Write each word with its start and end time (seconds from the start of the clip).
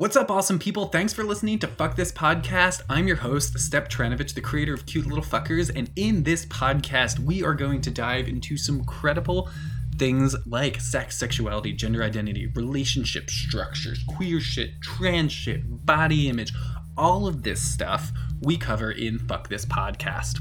What's 0.00 0.16
up, 0.16 0.30
awesome 0.30 0.58
people? 0.58 0.86
Thanks 0.86 1.12
for 1.12 1.24
listening 1.24 1.58
to 1.58 1.66
Fuck 1.66 1.94
This 1.94 2.10
Podcast. 2.10 2.80
I'm 2.88 3.06
your 3.06 3.18
host, 3.18 3.58
Step 3.58 3.90
Tranovich, 3.90 4.32
the 4.32 4.40
creator 4.40 4.72
of 4.72 4.86
Cute 4.86 5.06
Little 5.06 5.22
Fuckers, 5.22 5.70
and 5.76 5.90
in 5.94 6.22
this 6.22 6.46
podcast, 6.46 7.18
we 7.18 7.44
are 7.44 7.52
going 7.52 7.82
to 7.82 7.90
dive 7.90 8.26
into 8.26 8.56
some 8.56 8.82
credible 8.86 9.50
things 9.98 10.34
like 10.46 10.80
sex, 10.80 11.18
sexuality, 11.18 11.74
gender 11.74 12.02
identity, 12.02 12.46
relationship 12.46 13.28
structures, 13.28 14.02
queer 14.08 14.40
shit, 14.40 14.70
trans 14.80 15.32
shit, 15.32 15.84
body 15.84 16.30
image, 16.30 16.54
all 16.96 17.26
of 17.26 17.42
this 17.42 17.60
stuff 17.60 18.10
we 18.40 18.56
cover 18.56 18.92
in 18.92 19.18
Fuck 19.18 19.50
This 19.50 19.66
Podcast. 19.66 20.40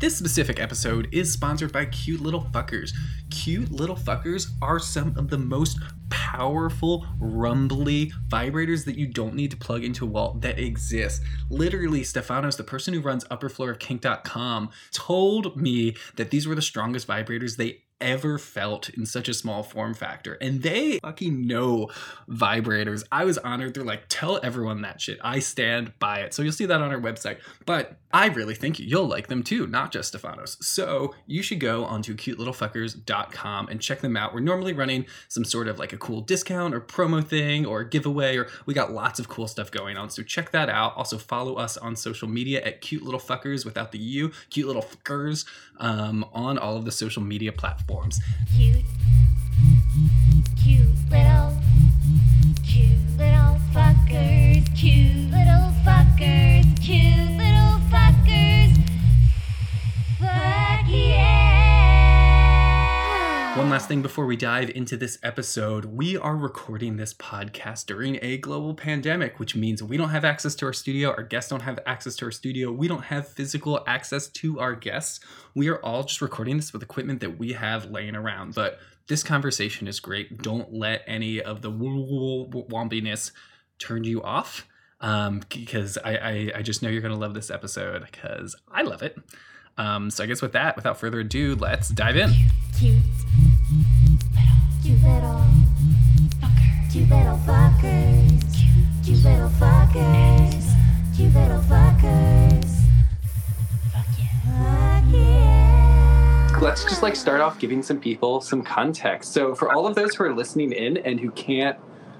This 0.00 0.18
specific 0.18 0.60
episode 0.60 1.08
is 1.12 1.32
sponsored 1.32 1.72
by 1.72 1.86
Cute 1.86 2.20
Little 2.20 2.42
Fuckers. 2.52 2.92
Cute 3.30 3.72
Little 3.72 3.96
Fuckers 3.96 4.50
are 4.60 4.78
some 4.78 5.16
of 5.16 5.30
the 5.30 5.38
most 5.38 5.78
powerful, 6.10 7.06
rumbly 7.18 8.12
vibrators 8.28 8.84
that 8.84 8.96
you 8.96 9.06
don't 9.06 9.34
need 9.34 9.50
to 9.50 9.56
plug 9.56 9.84
into 9.84 10.04
a 10.04 10.08
wall 10.08 10.34
that 10.40 10.58
exist. 10.58 11.22
Literally, 11.50 12.02
Stefanos, 12.02 12.56
the 12.56 12.64
person 12.64 12.94
who 12.94 13.00
runs 13.00 13.24
upper 13.30 13.48
floor 13.48 13.70
of 13.70 13.78
kink.com, 13.78 14.70
told 14.92 15.56
me 15.56 15.96
that 16.16 16.30
these 16.30 16.46
were 16.46 16.54
the 16.54 16.62
strongest 16.62 17.06
vibrators 17.06 17.56
they 17.56 17.82
ever 18.00 18.38
felt 18.38 18.88
in 18.90 19.06
such 19.06 19.28
a 19.28 19.34
small 19.34 19.62
form 19.62 19.94
factor. 19.94 20.34
And 20.34 20.62
they 20.62 20.98
fucking 20.98 21.46
know 21.46 21.90
vibrators. 22.28 23.04
I 23.10 23.24
was 23.24 23.38
honored. 23.38 23.74
They're 23.74 23.84
like, 23.84 24.04
tell 24.08 24.40
everyone 24.42 24.82
that 24.82 25.00
shit. 25.00 25.18
I 25.22 25.40
stand 25.40 25.98
by 25.98 26.20
it. 26.20 26.34
So 26.34 26.42
you'll 26.42 26.52
see 26.52 26.66
that 26.66 26.80
on 26.80 26.92
our 26.92 27.00
website. 27.00 27.38
But 27.66 27.98
I 28.12 28.28
really 28.28 28.54
think 28.54 28.78
you'll 28.78 29.06
like 29.06 29.26
them 29.26 29.42
too, 29.42 29.66
not 29.66 29.92
just 29.92 30.14
Stefanos. 30.14 30.62
So 30.62 31.14
you 31.26 31.42
should 31.42 31.60
go 31.60 31.84
onto 31.84 32.14
cutelittlefuckers.com 32.14 33.68
and 33.68 33.80
check 33.80 34.00
them 34.00 34.16
out. 34.16 34.32
We're 34.32 34.40
normally 34.40 34.72
running 34.72 35.06
some 35.28 35.44
sort 35.44 35.68
of 35.68 35.78
like 35.78 35.92
a 35.92 35.98
cool 35.98 36.20
discount 36.20 36.74
or 36.74 36.80
promo 36.80 37.24
thing 37.24 37.66
or 37.66 37.84
giveaway, 37.84 38.36
or 38.36 38.48
we 38.66 38.74
got 38.74 38.92
lots 38.92 39.18
of 39.18 39.28
cool 39.28 39.48
stuff 39.48 39.70
going 39.70 39.96
on. 39.96 40.10
So 40.10 40.22
check 40.22 40.52
that 40.52 40.68
out. 40.68 40.96
Also 40.96 41.18
follow 41.18 41.56
us 41.56 41.76
on 41.76 41.96
social 41.96 42.28
media 42.28 42.62
at 42.62 42.80
cute 42.80 43.02
little 43.02 43.20
fuckers 43.20 43.64
without 43.64 43.92
the 43.92 43.98
U, 43.98 44.32
cute 44.50 44.66
little 44.66 44.82
fuckers 44.82 45.44
um, 45.78 46.24
on 46.32 46.58
all 46.58 46.76
of 46.76 46.84
the 46.84 46.92
social 46.92 47.22
media 47.22 47.52
platforms. 47.52 47.87
Cute, 47.88 48.84
cute 50.62 50.80
little, 51.10 51.56
cute 52.62 53.00
little 53.16 53.56
fuckers, 53.72 54.76
cute 54.76 55.30
little 55.30 55.72
fuckers, 55.86 56.80
cute 56.82 57.30
little 57.38 57.80
fuckers. 57.90 58.76
Fuck 60.20 60.84
yeah! 60.86 61.37
One 63.58 63.70
last 63.70 63.88
thing 63.88 64.02
before 64.02 64.24
we 64.24 64.36
dive 64.36 64.70
into 64.70 64.96
this 64.96 65.18
episode, 65.24 65.86
we 65.86 66.16
are 66.16 66.36
recording 66.36 66.96
this 66.96 67.12
podcast 67.12 67.86
during 67.86 68.16
a 68.22 68.36
global 68.38 68.72
pandemic, 68.72 69.40
which 69.40 69.56
means 69.56 69.82
we 69.82 69.96
don't 69.96 70.10
have 70.10 70.24
access 70.24 70.54
to 70.54 70.66
our 70.66 70.72
studio, 70.72 71.10
our 71.10 71.24
guests 71.24 71.50
don't 71.50 71.62
have 71.62 71.80
access 71.84 72.14
to 72.16 72.26
our 72.26 72.30
studio, 72.30 72.70
we 72.70 72.86
don't 72.86 73.06
have 73.06 73.26
physical 73.26 73.82
access 73.88 74.28
to 74.28 74.60
our 74.60 74.76
guests. 74.76 75.18
We 75.56 75.66
are 75.70 75.84
all 75.84 76.04
just 76.04 76.22
recording 76.22 76.56
this 76.56 76.72
with 76.72 76.84
equipment 76.84 77.18
that 77.18 77.36
we 77.36 77.52
have 77.54 77.90
laying 77.90 78.14
around. 78.14 78.54
But 78.54 78.78
this 79.08 79.24
conversation 79.24 79.88
is 79.88 79.98
great. 79.98 80.40
Don't 80.40 80.72
let 80.72 81.02
any 81.08 81.42
of 81.42 81.60
the 81.60 81.72
wompiness 81.72 83.32
turn 83.80 84.04
you 84.04 84.22
off. 84.22 84.68
Um, 85.00 85.42
because 85.48 85.98
I, 86.04 86.16
I, 86.16 86.50
I 86.58 86.62
just 86.62 86.80
know 86.80 86.90
you're 86.90 87.02
gonna 87.02 87.16
love 87.16 87.34
this 87.34 87.50
episode 87.50 88.06
because 88.08 88.54
I 88.70 88.82
love 88.82 89.02
it. 89.02 89.18
Um, 89.76 90.10
so 90.10 90.22
I 90.22 90.28
guess 90.28 90.42
with 90.42 90.52
that, 90.52 90.76
without 90.76 91.00
further 91.00 91.18
ado, 91.18 91.56
let's 91.56 91.88
dive 91.88 92.16
in. 92.16 92.30
Cute 92.78 93.02
little 95.02 95.44
cute 96.90 97.08
little 97.08 97.38
fuckers, 97.38 98.54
cute 99.04 99.24
little 99.24 99.48
fuckers, 99.50 101.16
cute 101.16 101.34
little 101.34 101.60
fuckers. 101.60 102.80
Fuck 103.92 104.06
yeah! 104.18 105.00
Fuck 105.00 105.14
yeah! 105.14 105.48
let's 106.60 106.84
just 106.84 107.02
like 107.02 107.14
start 107.14 107.40
off 107.40 107.58
giving 107.58 107.82
some 107.82 108.00
people 108.00 108.40
some 108.40 108.62
context. 108.62 109.32
So, 109.32 109.54
for 109.54 109.72
all 109.72 109.86
of 109.86 109.94
those 109.94 110.14
who 110.14 110.24
are 110.24 110.34
listening 110.34 110.72
in 110.72 110.96
and 110.98 111.20
who 111.20 111.30
can't 111.32 111.78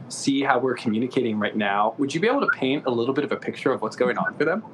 see 0.09 0.43
how 0.43 0.59
we're 0.59 0.77
communicating 0.77 1.39
right 1.39 1.56
now, 1.56 1.95
would 1.99 2.15
you 2.15 2.21
be 2.21 2.28
able 2.28 2.41
to 2.41 2.50
paint 2.55 2.84
a 2.87 2.91
little 2.91 3.15
bit 3.15 3.25
of 3.25 3.33
a 3.33 3.37
picture 3.37 3.72
of 3.72 3.83
what's 3.83 3.97
going 3.97 4.16
on 4.16 4.34
for 4.37 4.45
them? 4.45 4.65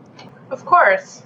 Of 0.50 0.64
course. 0.64 1.22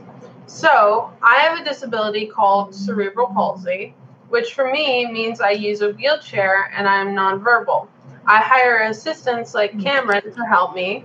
So, 0.47 1.13
I 1.23 1.41
have 1.41 1.61
a 1.61 1.65
disability 1.65 2.27
called 2.27 2.75
cerebral 2.75 3.27
palsy, 3.29 3.95
which 4.29 4.55
for 4.55 4.71
me 4.71 5.11
means 5.11 5.41
I 5.41 5.51
use 5.51 5.81
a 5.81 5.93
wheelchair 5.93 6.71
and 6.75 6.87
I'm 6.87 7.09
nonverbal. 7.09 7.89
I 8.27 8.39
hire 8.39 8.83
assistants 8.83 9.55
like 9.55 9.73
hmm. 9.73 9.81
Cameron 9.81 10.33
to 10.35 10.45
help 10.45 10.75
me. 10.75 11.05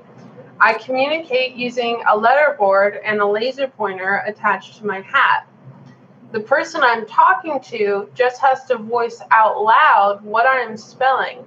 I 0.60 0.74
communicate 0.74 1.56
using 1.56 2.04
a 2.08 2.16
letter 2.16 2.56
board 2.58 3.00
and 3.04 3.20
a 3.20 3.26
laser 3.26 3.68
pointer 3.68 4.24
attached 4.28 4.78
to 4.78 4.86
my 4.86 5.02
hat. 5.02 5.48
The 6.32 6.40
person 6.40 6.82
I'm 6.84 7.06
talking 7.06 7.60
to 7.66 8.10
just 8.14 8.42
has 8.42 8.66
to 8.66 8.78
voice 8.78 9.22
out 9.32 9.62
loud 9.62 10.22
what 10.24 10.46
I'm 10.48 10.78
spelling. 10.78 11.46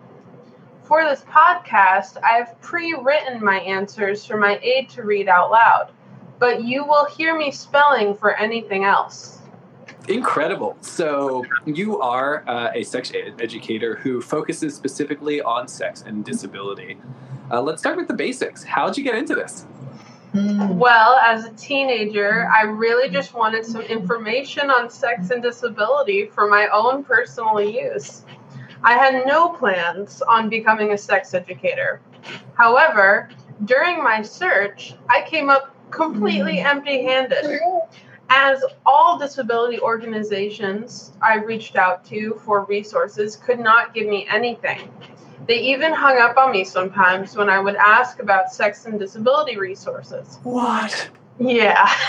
For 0.85 1.03
this 1.03 1.23
podcast, 1.23 2.17
I've 2.23 2.61
pre 2.61 2.95
written 2.95 3.45
my 3.45 3.59
answers 3.59 4.25
for 4.25 4.37
my 4.37 4.59
aide 4.63 4.89
to 4.91 5.03
read 5.03 5.29
out 5.29 5.51
loud, 5.51 5.91
but 6.39 6.63
you 6.63 6.85
will 6.85 7.07
hear 7.07 7.37
me 7.37 7.51
spelling 7.51 8.15
for 8.15 8.35
anything 8.37 8.85
else. 8.85 9.41
Incredible. 10.09 10.77
So, 10.81 11.45
you 11.65 12.01
are 12.01 12.49
uh, 12.49 12.71
a 12.75 12.85
sex 12.85 13.13
ed- 13.13 13.41
educator 13.41 13.97
who 13.97 14.21
focuses 14.21 14.75
specifically 14.75 15.41
on 15.41 15.67
sex 15.67 16.03
and 16.07 16.25
disability. 16.25 16.97
Uh, 17.51 17.61
let's 17.61 17.83
start 17.83 17.97
with 17.97 18.09
the 18.09 18.15
basics. 18.15 18.63
How'd 18.63 18.97
you 18.97 19.05
get 19.05 19.17
into 19.17 19.35
this? 19.35 19.67
Well, 20.35 21.17
as 21.17 21.47
a 21.47 21.53
teenager, 21.53 22.51
I 22.55 22.63
really 22.65 23.09
just 23.09 23.33
wanted 23.33 23.65
some 23.65 23.81
information 23.83 24.71
on 24.71 24.91
sex 24.91 25.31
and 25.31 25.43
disability 25.43 26.27
for 26.27 26.47
my 26.47 26.69
own 26.73 27.05
personal 27.05 27.61
use. 27.61 28.23
I 28.83 28.95
had 28.95 29.27
no 29.27 29.49
plans 29.49 30.21
on 30.23 30.51
becoming 30.51 30.93
a 30.93 30.99
sex 30.99 31.33
educator. 31.33 32.01
However, 32.55 33.31
during 33.65 34.03
my 34.03 34.21
search, 34.23 34.95
I 35.09 35.23
came 35.23 35.49
up 35.49 35.75
completely 35.91 36.59
empty 36.59 37.03
handed. 37.03 37.61
As 38.29 38.65
all 38.85 39.19
disability 39.19 39.79
organizations 39.81 41.13
I 41.23 41.37
reached 41.37 41.77
out 41.77 42.05
to 42.07 42.41
for 42.45 42.65
resources 42.65 43.37
could 43.37 43.61
not 43.61 43.95
give 43.95 44.07
me 44.07 44.27
anything. 44.31 44.91
They 45.47 45.61
even 45.61 45.93
hung 45.93 46.19
up 46.19 46.37
on 46.37 46.51
me 46.51 46.65
sometimes 46.65 47.37
when 47.37 47.49
I 47.49 47.61
would 47.61 47.77
ask 47.77 48.21
about 48.21 48.53
sex 48.53 48.87
and 48.87 48.99
disability 48.99 49.57
resources. 49.57 50.39
What? 50.43 51.09
Yeah. 51.39 51.89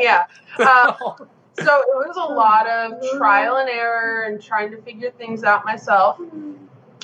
yeah. 0.00 0.24
Um, 0.58 0.96
so 1.58 1.80
it 1.80 1.94
was 1.94 2.16
a 2.16 2.32
lot 2.32 2.66
of 2.66 2.92
trial 3.18 3.56
and 3.56 3.68
error 3.68 4.22
and 4.22 4.42
trying 4.42 4.70
to 4.70 4.80
figure 4.82 5.10
things 5.10 5.44
out 5.44 5.64
myself. 5.64 6.18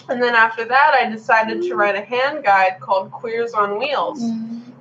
And 0.09 0.21
then 0.21 0.35
after 0.35 0.65
that, 0.65 0.95
I 0.95 1.09
decided 1.09 1.63
to 1.63 1.75
write 1.75 1.95
a 1.95 2.01
hand 2.01 2.43
guide 2.43 2.81
called 2.81 3.13
Queers 3.13 3.53
on 3.53 3.79
Wheels, 3.79 4.21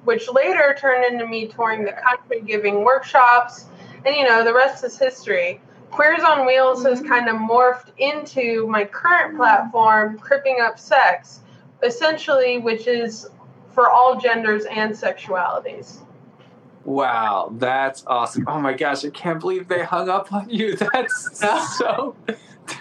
which 0.04 0.30
later 0.32 0.76
turned 0.80 1.06
into 1.06 1.28
me 1.28 1.48
touring 1.48 1.84
the 1.84 1.94
country, 1.94 2.42
giving 2.42 2.84
workshops, 2.84 3.66
and 4.06 4.16
you 4.16 4.28
know, 4.28 4.44
the 4.44 4.54
rest 4.54 4.84
is 4.84 4.98
history. 4.98 5.62
Queers 5.92 6.22
on 6.24 6.46
Wheels 6.46 6.84
has 6.86 7.02
kind 7.02 7.28
of 7.28 7.36
morphed 7.36 7.92
into 7.98 8.68
my 8.68 8.86
current 8.86 9.36
platform, 9.36 10.18
Cripping 10.20 10.58
Up 10.62 10.78
Sex, 10.80 11.40
essentially, 11.84 12.60
which 12.60 12.88
is 12.88 13.28
for 13.72 13.90
all 13.90 14.20
genders 14.20 14.66
and 14.66 14.94
sexualities. 14.94 16.00
Wow, 16.86 17.54
that's 17.58 18.04
awesome. 18.08 18.46
Oh 18.48 18.60
my 18.60 18.74
gosh, 18.74 19.04
I 19.04 19.10
can't 19.10 19.40
believe 19.40 19.68
they 19.68 19.84
hung 19.84 20.10
up 20.10 20.32
on 20.32 20.50
you. 20.50 20.76
That's 20.94 21.40
so 21.78 22.16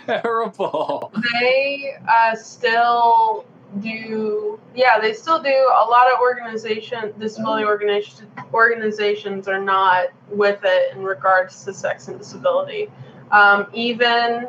terrible. 0.06 1.12
they 1.41 1.95
uh, 2.09 2.35
still 2.37 3.45
do 3.81 4.59
yeah 4.75 4.99
they 4.99 5.12
still 5.12 5.43
do 5.43 5.49
a 5.49 5.84
lot 5.89 6.11
of 6.12 6.21
organization 6.21 7.12
disability 7.19 7.65
organization, 7.65 8.26
organizations 8.55 9.47
are 9.47 9.61
not 9.61 10.06
with 10.31 10.61
it 10.65 10.97
in 10.97 11.03
regards 11.03 11.65
to 11.65 11.73
sex 11.73 12.09
and 12.09 12.19
disability 12.19 12.88
um, 13.31 13.67
even 13.75 14.49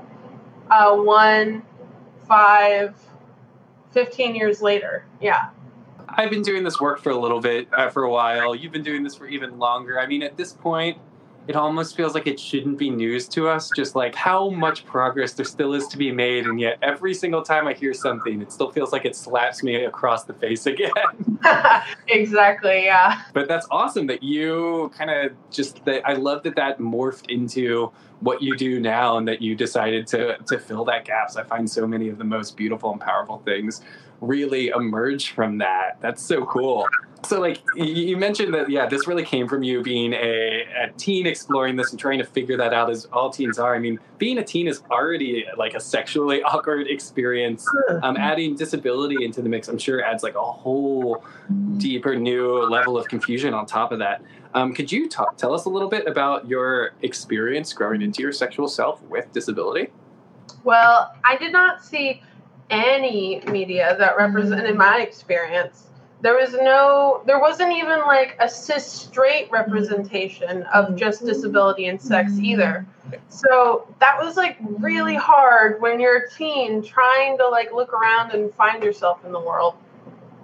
uh, 0.71 0.95
one 0.95 1.61
five 2.27 2.95
15 3.91 4.35
years 4.35 4.61
later 4.61 5.05
yeah 5.19 5.49
I've 6.07 6.31
been 6.31 6.41
doing 6.41 6.63
this 6.63 6.81
work 6.81 6.99
for 6.99 7.11
a 7.11 7.15
little 7.15 7.39
bit, 7.39 7.67
uh, 7.71 7.89
for 7.89 8.03
a 8.03 8.09
while. 8.09 8.55
You've 8.55 8.71
been 8.71 8.83
doing 8.83 9.03
this 9.03 9.15
for 9.15 9.27
even 9.27 9.59
longer. 9.59 9.99
I 9.99 10.07
mean, 10.07 10.23
at 10.23 10.37
this 10.37 10.51
point, 10.51 10.97
it 11.49 11.55
almost 11.55 11.95
feels 11.95 12.13
like 12.13 12.27
it 12.27 12.39
shouldn't 12.39 12.77
be 12.77 12.91
news 12.91 13.27
to 13.29 13.49
us, 13.49 13.71
just 13.75 13.95
like 13.95 14.13
how 14.13 14.51
much 14.51 14.85
progress 14.85 15.33
there 15.33 15.43
still 15.45 15.73
is 15.73 15.87
to 15.87 15.97
be 15.97 16.11
made. 16.11 16.45
And 16.45 16.59
yet, 16.59 16.77
every 16.83 17.15
single 17.15 17.41
time 17.41 17.67
I 17.67 17.73
hear 17.73 17.91
something, 17.91 18.39
it 18.39 18.51
still 18.51 18.69
feels 18.69 18.91
like 18.91 19.03
it 19.03 19.15
slaps 19.15 19.63
me 19.63 19.83
across 19.85 20.25
the 20.25 20.33
face 20.35 20.65
again. 20.73 20.91
exactly 22.09 22.83
yeah 22.83 23.21
but 23.33 23.47
that's 23.47 23.65
awesome 23.71 24.05
that 24.07 24.21
you 24.21 24.91
kind 24.97 25.09
of 25.09 25.31
just 25.49 25.83
that 25.85 26.01
I 26.05 26.13
love 26.13 26.43
that 26.43 26.55
that 26.57 26.79
morphed 26.79 27.29
into 27.29 27.91
what 28.19 28.41
you 28.41 28.57
do 28.57 28.81
now 28.81 29.17
and 29.17 29.25
that 29.29 29.41
you 29.41 29.55
decided 29.55 30.05
to 30.07 30.37
to 30.37 30.59
fill 30.59 30.85
that 30.85 31.05
gaps. 31.05 31.37
I 31.37 31.43
find 31.43 31.69
so 31.69 31.87
many 31.87 32.09
of 32.09 32.17
the 32.17 32.25
most 32.25 32.57
beautiful 32.57 32.91
and 32.91 32.99
powerful 32.99 33.39
things 33.39 33.81
really 34.21 34.69
emerge 34.69 35.31
from 35.31 35.59
that. 35.59 35.97
That's 36.01 36.21
so 36.21 36.45
cool. 36.45 36.87
So, 37.25 37.39
like 37.41 37.61
you 37.75 38.15
mentioned 38.15 38.53
that, 38.53 38.69
yeah, 38.69 38.85
this 38.85 39.05
really 39.05 39.25
came 39.25 39.47
from 39.47 39.61
you 39.61 39.83
being 39.83 40.13
a, 40.13 40.65
a 40.83 40.91
teen 40.97 41.27
exploring 41.27 41.75
this 41.75 41.91
and 41.91 41.99
trying 41.99 42.19
to 42.19 42.23
figure 42.23 42.55
that 42.57 42.73
out 42.73 42.89
as 42.89 43.05
all 43.11 43.29
teens 43.29 43.59
are. 43.59 43.75
I 43.75 43.79
mean, 43.79 43.99
being 44.17 44.37
a 44.37 44.43
teen 44.43 44.67
is 44.67 44.81
already 44.89 45.45
like 45.57 45.73
a 45.73 45.81
sexually 45.81 46.41
awkward 46.43 46.87
experience. 46.87 47.67
Um, 48.03 48.15
adding 48.15 48.55
disability 48.55 49.25
into 49.25 49.41
the 49.41 49.49
mix, 49.49 49.67
I'm 49.67 49.77
sure, 49.77 50.03
adds 50.03 50.23
like 50.23 50.35
a 50.35 50.43
whole 50.43 51.25
deeper, 51.77 52.15
new 52.15 52.63
level 52.63 52.97
of 52.97 53.07
confusion 53.09 53.53
on 53.53 53.65
top 53.65 53.91
of 53.91 53.99
that. 53.99 54.21
Um, 54.53 54.73
could 54.73 54.91
you 54.91 55.09
talk, 55.09 55.37
tell 55.37 55.53
us 55.53 55.65
a 55.65 55.69
little 55.69 55.89
bit 55.89 56.07
about 56.07 56.47
your 56.47 56.91
experience 57.01 57.73
growing 57.73 58.01
into 58.01 58.21
your 58.21 58.31
sexual 58.31 58.67
self 58.67 59.01
with 59.03 59.31
disability? 59.33 59.89
Well, 60.63 61.13
I 61.23 61.37
did 61.37 61.51
not 61.51 61.83
see 61.83 62.21
any 62.69 63.41
media 63.47 63.95
that 63.97 64.17
represented 64.17 64.75
my 64.75 64.99
mm. 64.99 65.03
experience. 65.03 65.85
There 66.21 66.35
was 66.35 66.53
no, 66.53 67.21
there 67.25 67.39
wasn't 67.39 67.71
even 67.71 67.99
like 67.99 68.35
a 68.39 68.49
cis 68.49 68.85
straight 68.85 69.49
mm. 69.49 69.53
representation 69.53 70.63
of 70.63 70.95
just 70.95 71.19
mm-hmm. 71.19 71.29
disability 71.29 71.87
and 71.87 72.01
sex 72.01 72.33
mm-hmm. 72.33 72.45
either. 72.45 72.85
So 73.29 73.87
that 73.99 74.19
was 74.19 74.37
like 74.37 74.57
really 74.61 75.13
mm-hmm. 75.13 75.31
hard 75.31 75.81
when 75.81 75.99
you're 75.99 76.17
a 76.17 76.29
teen 76.29 76.83
trying 76.83 77.37
to 77.37 77.47
like 77.47 77.71
look 77.73 77.93
around 77.93 78.31
and 78.31 78.53
find 78.53 78.83
yourself 78.83 79.23
in 79.25 79.31
the 79.31 79.39
world. 79.39 79.75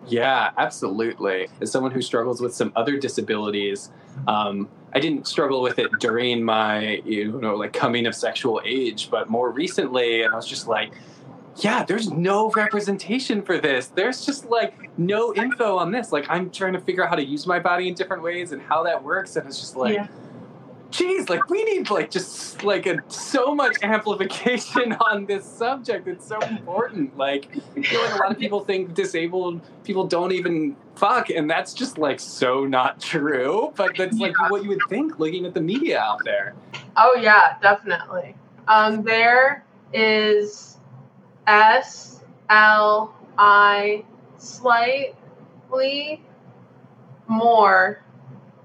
Yeah, 0.07 0.51
absolutely. 0.57 1.47
As 1.61 1.71
someone 1.71 1.91
who 1.91 2.01
struggles 2.01 2.39
with 2.39 2.53
some 2.53 2.71
other 2.75 2.97
disabilities, 2.97 3.91
um, 4.27 4.69
I 4.93 4.99
didn't 4.99 5.27
struggle 5.27 5.61
with 5.61 5.79
it 5.79 5.91
during 5.99 6.43
my, 6.43 7.01
you 7.05 7.39
know, 7.41 7.55
like 7.55 7.73
coming 7.73 8.05
of 8.05 8.15
sexual 8.15 8.61
age, 8.63 9.09
but 9.09 9.29
more 9.29 9.49
recently, 9.49 10.21
and 10.21 10.31
I 10.31 10.37
was 10.37 10.47
just 10.47 10.67
like, 10.67 10.93
yeah, 11.57 11.83
there's 11.83 12.09
no 12.11 12.49
representation 12.51 13.41
for 13.41 13.57
this. 13.57 13.87
There's 13.87 14.25
just 14.25 14.45
like 14.49 14.97
no 14.97 15.33
info 15.33 15.77
on 15.77 15.91
this. 15.91 16.11
Like, 16.11 16.25
I'm 16.29 16.49
trying 16.51 16.73
to 16.73 16.81
figure 16.81 17.03
out 17.03 17.09
how 17.09 17.15
to 17.15 17.25
use 17.25 17.47
my 17.47 17.59
body 17.59 17.87
in 17.87 17.93
different 17.93 18.23
ways 18.23 18.51
and 18.51 18.61
how 18.61 18.83
that 18.83 19.03
works, 19.03 19.35
and 19.35 19.47
it's 19.47 19.59
just 19.59 19.75
like, 19.75 19.95
Yeah. 19.95 20.07
geez, 20.91 21.29
like 21.29 21.49
we 21.49 21.63
need 21.63 21.89
like 21.89 22.11
just 22.11 22.63
like 22.63 22.85
a 22.85 22.97
so 23.07 23.53
much 23.55 23.75
amplification 23.83 24.93
on 25.11 25.25
this 25.25 25.45
subject. 25.45 26.07
It's 26.07 26.27
so 26.27 26.39
important. 26.41 27.17
Like 27.17 27.47
I 27.77 27.81
feel 27.81 28.01
like 28.03 28.13
a 28.15 28.17
lot 28.17 28.31
of 28.31 28.37
people 28.39 28.59
think 28.61 28.93
disabled 28.93 29.61
people 29.83 30.07
don't 30.07 30.31
even 30.33 30.75
fuck, 30.95 31.29
and 31.29 31.49
that's 31.49 31.73
just 31.73 31.97
like 31.97 32.19
so 32.19 32.65
not 32.65 32.99
true. 32.99 33.71
But 33.75 33.95
that's 33.97 34.17
like 34.17 34.35
what 34.49 34.63
you 34.63 34.69
would 34.69 34.81
think 34.89 35.19
looking 35.19 35.45
at 35.45 35.53
the 35.53 35.61
media 35.61 35.99
out 35.99 36.19
there. 36.25 36.53
Oh 36.97 37.17
yeah, 37.21 37.57
definitely. 37.61 38.35
Um, 38.67 39.03
there 39.03 39.63
is 39.93 40.74
S 41.47 42.21
L 42.49 43.13
I 43.37 44.03
slightly 44.37 46.23
more 47.27 48.01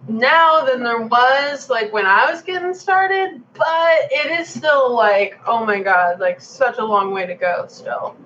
now 0.08 0.64
than 0.64 0.82
there 0.82 1.02
was 1.02 1.70
like 1.70 1.92
when 1.92 2.06
I 2.06 2.30
was 2.30 2.42
getting 2.42 2.74
started, 2.74 3.42
but 3.54 3.98
it 4.10 4.40
is 4.40 4.48
still 4.48 4.94
like 4.94 5.38
oh 5.46 5.64
my 5.64 5.80
god, 5.80 6.20
like 6.20 6.40
such 6.40 6.78
a 6.78 6.84
long 6.84 7.12
way 7.12 7.26
to 7.26 7.34
go 7.34 7.66
still. 7.68 8.16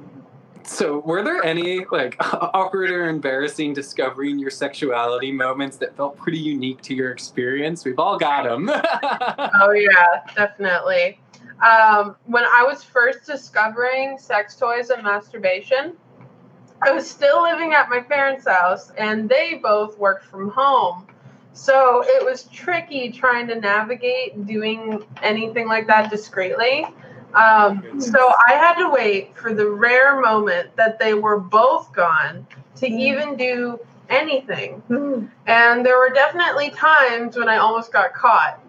So, 0.67 1.01
were 1.01 1.23
there 1.23 1.45
any 1.45 1.85
like 1.91 2.17
awkward 2.21 2.91
or 2.91 3.09
embarrassing 3.09 3.75
discovering 3.75 4.39
your 4.39 4.51
sexuality 4.51 5.31
moments 5.31 5.77
that 5.79 5.95
felt 5.97 6.17
pretty 6.17 6.39
unique 6.39 6.81
to 6.83 6.95
your 6.95 7.11
experience? 7.11 7.85
We've 7.85 7.99
all 7.99 8.19
got 8.19 8.45
them. 8.45 8.71
Oh 9.61 9.73
yeah, 9.73 10.23
definitely. 10.35 11.19
Um, 11.63 12.17
when 12.27 12.45
I 12.45 12.65
was 12.67 12.83
first 12.83 13.27
discovering 13.27 14.19
sex 14.19 14.57
toys 14.57 14.91
and 14.91 15.03
masturbation, 15.03 15.97
I 16.83 16.91
was 16.91 17.09
still 17.09 17.43
living 17.43 17.73
at 17.73 17.89
my 17.89 18.01
parents' 18.01 18.47
house, 18.47 18.91
and 18.99 19.29
they 19.29 19.55
both 19.55 19.99
worked 19.99 20.25
from 20.27 20.51
home. 20.51 21.07
So 21.53 22.03
it 22.05 22.25
was 22.25 22.45
tricky 22.45 23.11
trying 23.13 23.47
to 23.47 23.55
navigate 23.55 24.47
doing 24.47 25.05
anything 25.23 25.69
like 25.69 25.87
that 25.87 26.11
discreetly. 26.11 26.85
Um, 27.35 28.01
so 28.01 28.33
I 28.49 28.55
had 28.55 28.75
to 28.75 28.91
wait 28.91 29.37
for 29.37 29.55
the 29.55 29.69
rare 29.69 30.21
moment 30.21 30.75
that 30.77 30.99
they 30.99 31.15
were 31.15 31.39
both 31.39 31.93
gone 31.93 32.47
to 32.77 32.87
even 32.87 33.37
do 33.37 33.79
anything. 34.11 34.83
And 35.47 35.87
there 35.87 35.99
were 35.99 36.11
definitely 36.11 36.71
times 36.71 37.37
when 37.37 37.49
I 37.49 37.59
almost 37.59 37.93
got 37.93 38.15
caught. 38.15 38.61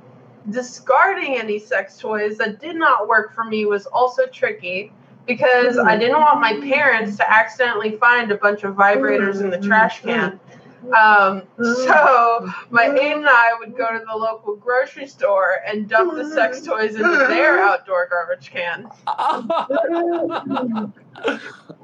Discarding 0.49 1.37
any 1.37 1.59
sex 1.59 1.97
toys 1.97 2.37
that 2.37 2.59
did 2.59 2.75
not 2.75 3.07
work 3.07 3.33
for 3.33 3.43
me 3.43 3.65
was 3.65 3.85
also 3.87 4.27
tricky 4.27 4.91
because 5.25 5.77
I 5.77 5.95
mm. 5.95 5.99
didn't 5.99 6.19
want 6.19 6.39
my 6.39 6.59
parents 6.59 7.17
to 7.17 7.31
accidentally 7.31 7.97
find 7.97 8.31
a 8.31 8.37
bunch 8.37 8.63
of 8.63 8.75
vibrators 8.75 9.41
in 9.41 9.49
the 9.49 9.57
mm. 9.57 9.65
trash 9.65 10.01
can. 10.01 10.39
Um, 10.85 11.43
so 11.57 12.47
my 12.69 12.85
mm. 12.85 12.99
aunt 12.99 13.19
and 13.19 13.27
I 13.27 13.55
would 13.59 13.75
go 13.75 13.91
to 13.91 14.03
the 14.05 14.15
local 14.15 14.55
grocery 14.55 15.07
store 15.07 15.61
and 15.65 15.89
dump 15.89 16.13
the 16.13 16.29
sex 16.29 16.61
toys 16.61 16.95
into 16.95 17.25
their 17.27 17.59
outdoor 17.59 18.07
garbage 18.07 18.51
can. 18.51 18.87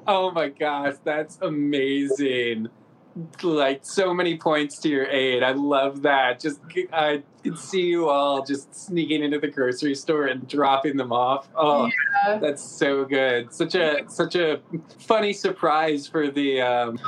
oh 0.08 0.32
my 0.32 0.50
gosh, 0.50 0.96
that's 1.04 1.40
amazing. 1.42 2.70
Like 3.44 3.82
so 3.84 4.14
many 4.14 4.38
points 4.38 4.80
to 4.80 4.90
your 4.90 5.06
aid. 5.06 5.44
I 5.44 5.52
love 5.52 6.02
that. 6.04 6.40
Just 6.40 6.62
I 6.94 7.24
could 7.44 7.58
see 7.58 7.82
you 7.88 8.08
all 8.10 8.46
just 8.46 8.74
sneaking 8.74 9.22
into 9.24 9.38
the 9.40 9.48
grocery 9.50 9.96
store 9.96 10.28
and 10.28 10.48
dropping 10.48 10.96
them 10.96 11.12
off. 11.12 11.50
Oh, 11.56 11.90
Yeah. 12.26 12.38
that's 12.40 12.64
so 12.64 13.04
good. 13.04 13.54
Such 13.54 13.76
a 13.76 14.04
such 14.08 14.36
a 14.36 14.62
funny 15.00 15.34
surprise 15.34 16.08
for 16.08 16.30
the 16.32 16.62
um, 16.62 17.00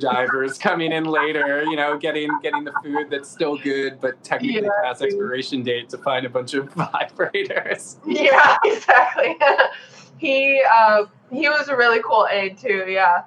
divers 0.00 0.58
coming 0.68 0.92
in 0.92 1.04
later. 1.04 1.64
You 1.64 1.74
know, 1.76 1.98
getting 1.98 2.30
getting 2.42 2.62
the 2.64 2.72
food 2.82 3.08
that's 3.10 3.28
still 3.28 3.56
good 3.56 4.00
but 4.00 4.22
technically 4.22 4.62
Yeah. 4.62 4.68
past 4.84 5.02
expiration 5.02 5.62
date 5.64 5.88
to 5.90 5.98
find 5.98 6.24
a 6.24 6.30
bunch 6.30 6.54
of 6.54 6.66
vibrators. 6.74 7.96
Yeah, 8.06 8.56
exactly. 8.64 9.36
he 10.18 10.62
uh, 10.72 11.04
he 11.32 11.48
was 11.48 11.68
a 11.68 11.76
really 11.76 12.00
cool 12.02 12.28
aide 12.30 12.58
too. 12.58 12.84
Yeah, 12.88 13.22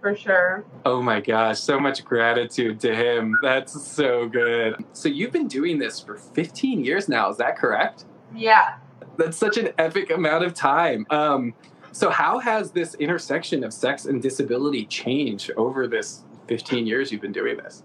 for 0.00 0.16
sure. 0.16 0.64
Oh 0.84 1.02
my 1.02 1.20
gosh, 1.20 1.60
so 1.60 1.78
much 1.80 2.04
gratitude 2.04 2.80
to 2.80 2.94
him. 2.94 3.34
That's 3.42 3.80
so 3.82 4.28
good. 4.28 4.84
So 4.92 5.08
you've 5.08 5.32
been 5.32 5.48
doing 5.48 5.78
this 5.78 6.00
for 6.00 6.16
15 6.16 6.84
years 6.84 7.08
now, 7.08 7.30
is 7.30 7.36
that 7.38 7.56
correct? 7.56 8.04
Yeah. 8.34 8.76
That's 9.16 9.36
such 9.36 9.56
an 9.56 9.70
epic 9.78 10.10
amount 10.10 10.44
of 10.44 10.54
time. 10.54 11.06
Um, 11.10 11.54
so 11.92 12.10
how 12.10 12.38
has 12.38 12.70
this 12.72 12.94
intersection 12.96 13.64
of 13.64 13.72
sex 13.72 14.04
and 14.04 14.20
disability 14.22 14.84
changed 14.84 15.50
over 15.56 15.86
this 15.86 16.24
15 16.46 16.86
years 16.86 17.10
you've 17.10 17.22
been 17.22 17.32
doing 17.32 17.56
this? 17.56 17.82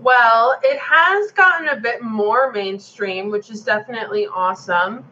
Well, 0.00 0.58
it 0.62 0.78
has 0.78 1.32
gotten 1.32 1.68
a 1.68 1.80
bit 1.80 2.02
more 2.02 2.52
mainstream, 2.52 3.30
which 3.30 3.50
is 3.50 3.62
definitely 3.62 4.26
awesome. 4.26 5.04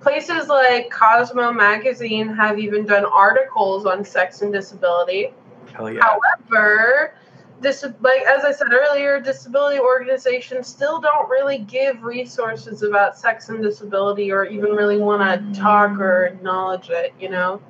Places 0.00 0.48
like 0.48 0.90
Cosmo 0.90 1.52
Magazine 1.52 2.28
have 2.28 2.58
even 2.58 2.84
done 2.84 3.06
articles 3.06 3.86
on 3.86 4.04
sex 4.04 4.42
and 4.42 4.52
disability. 4.52 5.32
Hell 5.76 5.92
yeah. 5.92 6.00
However, 6.02 7.14
this 7.60 7.84
like 8.00 8.22
as 8.22 8.44
I 8.44 8.52
said 8.52 8.68
earlier, 8.72 9.20
disability 9.20 9.78
organizations 9.78 10.66
still 10.66 11.00
don't 11.00 11.28
really 11.28 11.58
give 11.58 12.02
resources 12.02 12.82
about 12.82 13.18
sex 13.18 13.48
and 13.48 13.62
disability 13.62 14.30
or 14.32 14.44
even 14.44 14.70
really 14.72 14.98
want 14.98 15.22
to 15.22 15.60
talk 15.60 15.98
or 15.98 16.26
acknowledge 16.26 16.90
it, 16.90 17.12
you 17.20 17.28
know. 17.28 17.60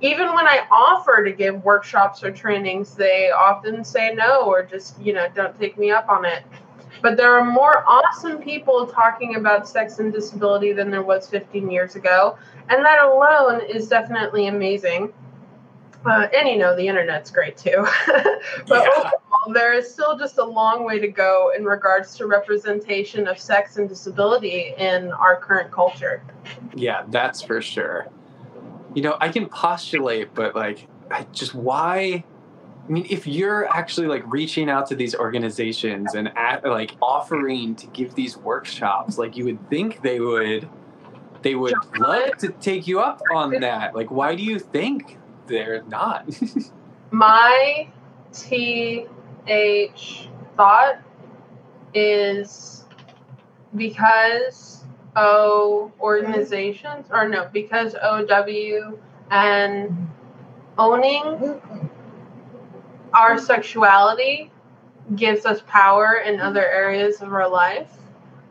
Even 0.00 0.34
when 0.34 0.46
I 0.46 0.66
offer 0.70 1.24
to 1.24 1.32
give 1.32 1.64
workshops 1.64 2.22
or 2.22 2.30
trainings, 2.30 2.94
they 2.94 3.30
often 3.30 3.84
say 3.84 4.14
no 4.14 4.42
or 4.42 4.62
just, 4.62 5.00
you 5.00 5.14
know, 5.14 5.28
don't 5.34 5.58
take 5.58 5.78
me 5.78 5.90
up 5.90 6.08
on 6.08 6.24
it. 6.26 6.42
But 7.00 7.16
there 7.16 7.34
are 7.38 7.44
more 7.44 7.84
awesome 7.86 8.38
people 8.38 8.86
talking 8.86 9.36
about 9.36 9.68
sex 9.68 9.98
and 9.98 10.12
disability 10.12 10.72
than 10.72 10.90
there 10.90 11.02
was 11.02 11.28
15 11.28 11.70
years 11.70 11.96
ago. 11.96 12.36
And 12.68 12.84
that 12.84 13.02
alone 13.04 13.62
is 13.62 13.88
definitely 13.88 14.48
amazing. 14.48 15.12
Uh, 16.06 16.28
and 16.36 16.48
you 16.48 16.58
know, 16.58 16.76
the 16.76 16.86
internet's 16.86 17.30
great 17.30 17.56
too. 17.56 17.86
but 18.06 18.84
Yeah. 18.84 18.88
overall, 18.96 19.52
there 19.52 19.72
is 19.72 19.90
still 19.90 20.18
just 20.18 20.38
a 20.38 20.44
long 20.44 20.84
way 20.84 20.98
to 20.98 21.08
go 21.08 21.52
in 21.56 21.64
regards 21.64 22.14
to 22.16 22.26
representation 22.26 23.26
of 23.26 23.38
sex 23.38 23.76
and 23.76 23.88
disability 23.88 24.74
in 24.78 25.12
our 25.12 25.36
current 25.36 25.70
culture. 25.70 26.22
Yeah, 26.74 27.04
that's 27.08 27.42
for 27.42 27.62
sure. 27.62 28.06
You 28.94 29.02
know, 29.02 29.16
I 29.20 29.28
can 29.28 29.48
postulate, 29.48 30.34
but 30.34 30.54
like, 30.54 30.88
I 31.10 31.26
just 31.32 31.54
why? 31.54 32.24
I 32.86 32.92
mean, 32.92 33.06
if 33.08 33.26
you're 33.26 33.66
actually 33.74 34.08
like 34.08 34.22
reaching 34.26 34.68
out 34.68 34.86
to 34.88 34.94
these 34.94 35.14
organizations 35.14 36.14
and 36.14 36.30
at, 36.36 36.64
like 36.64 36.96
offering 37.00 37.74
to 37.76 37.86
give 37.88 38.14
these 38.14 38.36
workshops, 38.36 39.16
like 39.16 39.36
you 39.36 39.44
would 39.46 39.70
think 39.70 40.02
they 40.02 40.20
would, 40.20 40.68
they 41.40 41.54
would 41.54 41.74
love 41.96 42.36
to 42.38 42.48
take 42.48 42.86
you 42.86 43.00
up 43.00 43.22
on 43.32 43.52
that. 43.60 43.94
Like, 43.94 44.10
why 44.10 44.34
do 44.34 44.42
you 44.42 44.58
think 44.58 45.18
they're 45.46 45.82
not? 45.84 46.28
My 47.10 47.88
TH 48.32 49.08
thought 50.56 50.98
is 51.94 52.84
because 53.76 54.84
O 55.16 55.92
organizations, 56.00 57.06
or 57.10 57.28
no, 57.28 57.48
because 57.52 57.94
OW 57.94 58.98
and 59.30 60.08
owning 60.76 61.60
our 63.12 63.38
sexuality 63.38 64.50
gives 65.14 65.46
us 65.46 65.62
power 65.68 66.22
in 66.26 66.40
other 66.40 66.66
areas 66.66 67.22
of 67.22 67.32
our 67.32 67.48
life. 67.48 67.92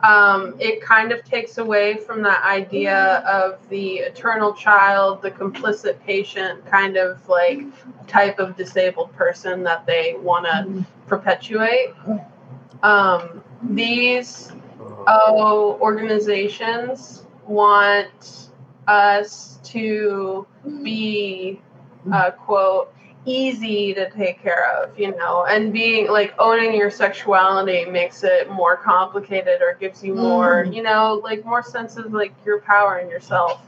Um, 0.04 0.56
it 0.60 0.82
kind 0.82 1.14
of 1.14 1.24
takes 1.24 1.58
away 1.58 1.96
from 1.96 2.22
that 2.24 2.44
idea 2.44 3.20
of 3.20 3.58
the 3.70 4.00
eternal 4.00 4.54
child, 4.54 5.22
the 5.22 5.32
complicit 5.32 6.00
patient 6.02 6.66
kind 6.66 6.98
of 6.98 7.28
like 7.30 7.62
type 8.08 8.38
of 8.38 8.58
disabled 8.58 9.14
person 9.16 9.64
that 9.64 9.86
they 9.86 10.16
want 10.20 10.46
to 10.46 10.86
perpetuate. 11.08 11.94
Um, 12.84 13.42
these 13.70 14.52
organizations 15.82 17.26
want 17.48 18.50
us 18.88 19.60
to 19.64 20.46
be, 20.84 21.62
uh, 22.12 22.32
quote, 22.32 22.94
easy 23.26 23.94
to 23.94 24.10
take 24.12 24.42
care 24.42 24.72
of, 24.76 24.98
you 24.98 25.16
know, 25.16 25.46
and 25.46 25.72
being 25.72 26.10
like 26.10 26.34
owning 26.40 26.76
your 26.76 26.92
sexuality 26.92 27.86
makes 27.86 28.24
it 28.24 28.50
more 28.50 28.76
complicated 28.78 29.62
or 29.62 29.76
gives 29.80 30.04
you 30.04 30.14
more, 30.14 30.66
you 30.66 30.84
know, 30.84 31.22
like 31.24 31.46
more 31.46 31.64
sense 31.64 31.98
of 31.98 32.14
like 32.14 32.34
your 32.46 32.60
power 32.60 33.00
in 33.00 33.10
yourself. 33.10 33.62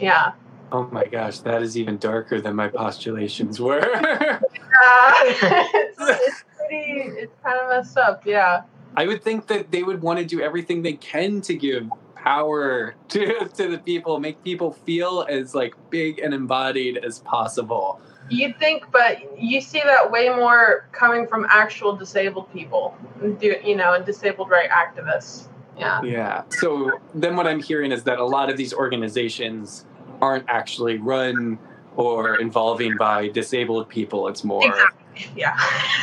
Yeah. 0.00 0.32
Oh 0.70 0.88
my 0.92 1.04
gosh, 1.04 1.38
that 1.40 1.62
is 1.62 1.78
even 1.78 1.96
darker 1.96 2.40
than 2.40 2.54
my 2.54 2.68
postulations 2.68 3.60
were. 3.60 3.80
Uh, 4.80 5.12
it's, 5.24 5.98
it's 5.98 6.44
pretty, 6.56 7.00
it's 7.00 7.34
kind 7.42 7.58
of 7.58 7.68
messed 7.70 7.96
up. 7.98 8.24
Yeah. 8.24 8.62
I 8.96 9.06
would 9.06 9.24
think 9.24 9.48
that 9.48 9.72
they 9.72 9.82
would 9.82 10.00
want 10.02 10.20
to 10.20 10.24
do 10.24 10.40
everything 10.40 10.82
they 10.82 10.92
can 10.92 11.40
to 11.42 11.54
give 11.54 11.88
power 12.14 12.94
to 13.08 13.48
to 13.56 13.68
the 13.68 13.78
people, 13.78 14.20
make 14.20 14.42
people 14.44 14.72
feel 14.72 15.26
as 15.28 15.54
like 15.54 15.74
big 15.90 16.18
and 16.18 16.34
embodied 16.34 16.98
as 16.98 17.20
possible. 17.20 18.00
You'd 18.30 18.58
think, 18.58 18.90
but 18.92 19.40
you 19.40 19.60
see 19.60 19.80
that 19.80 20.10
way 20.10 20.28
more 20.28 20.88
coming 20.92 21.26
from 21.26 21.46
actual 21.48 21.96
disabled 21.96 22.52
people, 22.52 22.96
do 23.40 23.56
you 23.64 23.76
know, 23.76 23.94
and 23.94 24.04
disabled 24.04 24.50
right 24.50 24.68
activists. 24.68 25.48
Yeah. 25.78 26.02
Yeah. 26.02 26.42
So 26.50 26.90
then 27.14 27.36
what 27.36 27.46
I'm 27.46 27.62
hearing 27.62 27.92
is 27.92 28.04
that 28.04 28.18
a 28.18 28.24
lot 28.24 28.50
of 28.50 28.56
these 28.56 28.74
organizations 28.74 29.86
aren't 30.20 30.44
actually 30.48 30.98
run 30.98 31.58
or 31.96 32.40
involving 32.40 32.96
by 32.96 33.28
disabled 33.28 33.88
people. 33.88 34.28
It's 34.28 34.44
more 34.44 34.64
Exactly. 34.66 35.26
Yeah. 35.36 35.56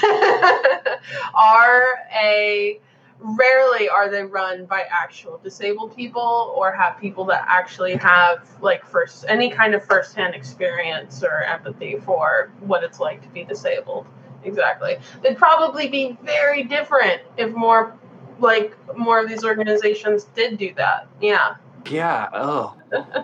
are 1.33 1.85
a 2.13 2.79
rarely 3.19 3.89
are 3.89 4.09
they 4.09 4.23
run 4.23 4.65
by 4.65 4.83
actual 4.89 5.39
disabled 5.43 5.95
people 5.95 6.53
or 6.55 6.71
have 6.71 6.99
people 6.99 7.25
that 7.25 7.43
actually 7.47 7.95
have 7.95 8.47
like 8.61 8.85
first 8.85 9.25
any 9.27 9.49
kind 9.49 9.73
of 9.73 9.83
firsthand 9.85 10.35
experience 10.35 11.23
or 11.23 11.41
empathy 11.43 11.97
for 11.97 12.51
what 12.59 12.83
it's 12.83 12.99
like 12.99 13.21
to 13.21 13.29
be 13.29 13.43
disabled. 13.43 14.05
Exactly. 14.43 14.97
They'd 15.23 15.37
probably 15.37 15.87
be 15.87 16.17
very 16.23 16.63
different 16.63 17.21
if 17.37 17.53
more 17.53 17.97
like 18.39 18.75
more 18.97 19.19
of 19.19 19.29
these 19.29 19.43
organizations 19.43 20.25
did 20.35 20.57
do 20.57 20.73
that. 20.75 21.07
Yeah. 21.21 21.55
Yeah. 21.89 22.29
Oh, 22.33 22.75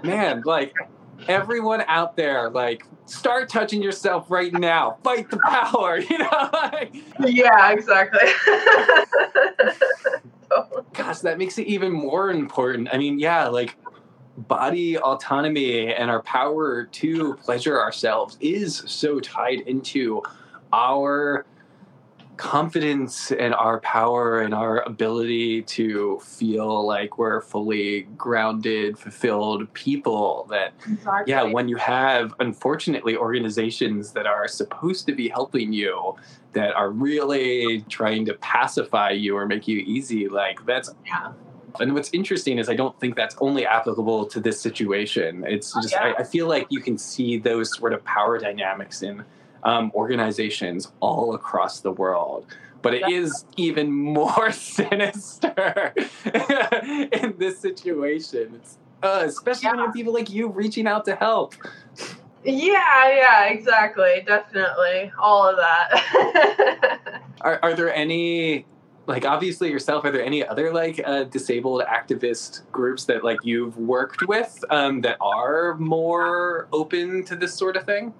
man. 0.04 0.42
Like, 0.46 0.74
everyone 1.28 1.84
out 1.88 2.16
there, 2.16 2.50
like, 2.50 2.86
start 3.06 3.50
touching 3.50 3.82
yourself 3.82 4.30
right 4.30 4.54
now. 4.54 4.98
Fight 5.04 5.30
the 5.30 5.38
power. 5.38 6.00
You 6.10 6.18
know? 6.18 6.50
Like, 6.54 6.96
Yeah, 7.20 7.72
exactly. 7.72 8.20
gosh, 10.94 11.20
that 11.20 11.38
makes 11.38 11.58
it 11.58 11.68
even 11.68 11.92
more 11.92 12.32
important. 12.32 12.90
I 12.92 12.98
mean, 12.98 13.20
yeah, 13.20 13.48
like, 13.48 13.76
body 14.38 14.98
autonomy 14.98 15.94
and 15.94 16.10
our 16.10 16.22
power 16.24 16.86
to 16.86 17.36
pleasure 17.36 17.80
ourselves 17.80 18.38
is 18.40 18.84
so 18.86 19.20
tied 19.20 19.62
into 19.62 20.22
our 20.74 21.46
confidence 22.38 23.32
and 23.32 23.54
our 23.54 23.80
power 23.82 24.42
and 24.42 24.54
our 24.54 24.82
ability 24.82 25.62
to 25.64 26.20
feel 26.24 26.86
like 26.86 27.18
we're 27.18 27.42
fully 27.42 28.04
grounded, 28.18 28.98
fulfilled 28.98 29.72
people 29.74 30.48
that 30.50 30.74
exactly. 30.90 31.32
yeah, 31.32 31.44
when 31.44 31.68
you 31.68 31.76
have 31.76 32.34
unfortunately 32.40 33.16
organizations 33.16 34.12
that 34.14 34.26
are 34.26 34.48
supposed 34.48 35.06
to 35.06 35.14
be 35.14 35.30
helping 35.30 35.72
you 35.74 36.16
that 36.54 36.74
are 36.74 36.90
really 36.90 37.82
trying 37.90 38.26
to 38.26 38.34
pacify 38.36 39.12
you 39.12 39.36
or 39.38 39.46
make 39.46 39.68
you 39.68 39.80
easy, 39.80 40.28
like 40.28 40.66
that's 40.66 40.90
Yeah. 41.06 41.34
and 41.80 41.94
what's 41.94 42.10
interesting 42.14 42.58
is 42.58 42.70
I 42.70 42.76
don't 42.76 43.00
think 43.00 43.16
that's 43.16 43.36
only 43.40 43.66
applicable 43.66 44.26
to 44.28 44.40
this 44.40 44.60
situation. 44.60 45.44
It's 45.48 45.76
Oh, 45.76 45.82
just 45.82 45.94
yeah. 45.94 46.14
I, 46.18 46.22
I 46.22 46.24
feel 46.24 46.48
like 46.48 46.68
you 46.70 46.82
can 46.82 46.98
see 46.98 47.38
those 47.38 47.76
sort 47.78 47.94
of 47.94 48.04
power 48.04 48.38
dynamics 48.40 49.04
in 49.04 49.24
um, 49.64 49.92
organizations 49.94 50.92
all 51.00 51.36
across 51.36 51.82
the 51.82 51.92
world. 51.92 52.46
But 52.82 52.96
it 52.96 53.10
is 53.10 53.46
even 53.58 53.92
more 53.92 54.52
sinister 54.52 55.94
in 57.12 57.36
this 57.38 57.60
situation. 57.60 58.54
It's, 58.56 58.78
uh, 59.04 59.24
especially 59.26 59.70
when 59.70 59.78
you 59.78 59.86
have 59.86 59.94
people 59.94 60.14
like 60.14 60.30
you 60.30 60.48
reaching 60.48 60.88
out 60.88 61.06
to 61.06 61.16
help. 61.16 61.56
Yeah, 62.44 63.16
yeah, 63.16 63.46
exactly. 63.46 64.24
Definitely. 64.26 65.12
All 65.20 65.48
of 65.48 65.58
that. 65.58 67.22
Are, 67.42 67.60
are 67.64 67.74
there 67.74 67.92
any 67.92 68.68
like 69.08 69.26
obviously 69.26 69.72
yourself 69.72 70.06
are 70.06 70.12
there 70.12 70.24
any 70.24 70.46
other 70.46 70.72
like 70.72 71.02
uh, 71.04 71.24
disabled 71.24 71.82
activist 71.90 72.62
groups 72.72 73.06
that 73.06 73.24
like 73.24 73.40
you've 73.44 73.76
worked 73.78 74.28
with 74.28 74.64
um, 74.70 75.02
that 75.02 75.18
are 75.20 75.76
more 75.78 76.68
open 76.72 77.24
to 77.26 77.36
this 77.36 77.54
sort 77.56 77.76
of 77.76 77.84
thing 77.84 78.14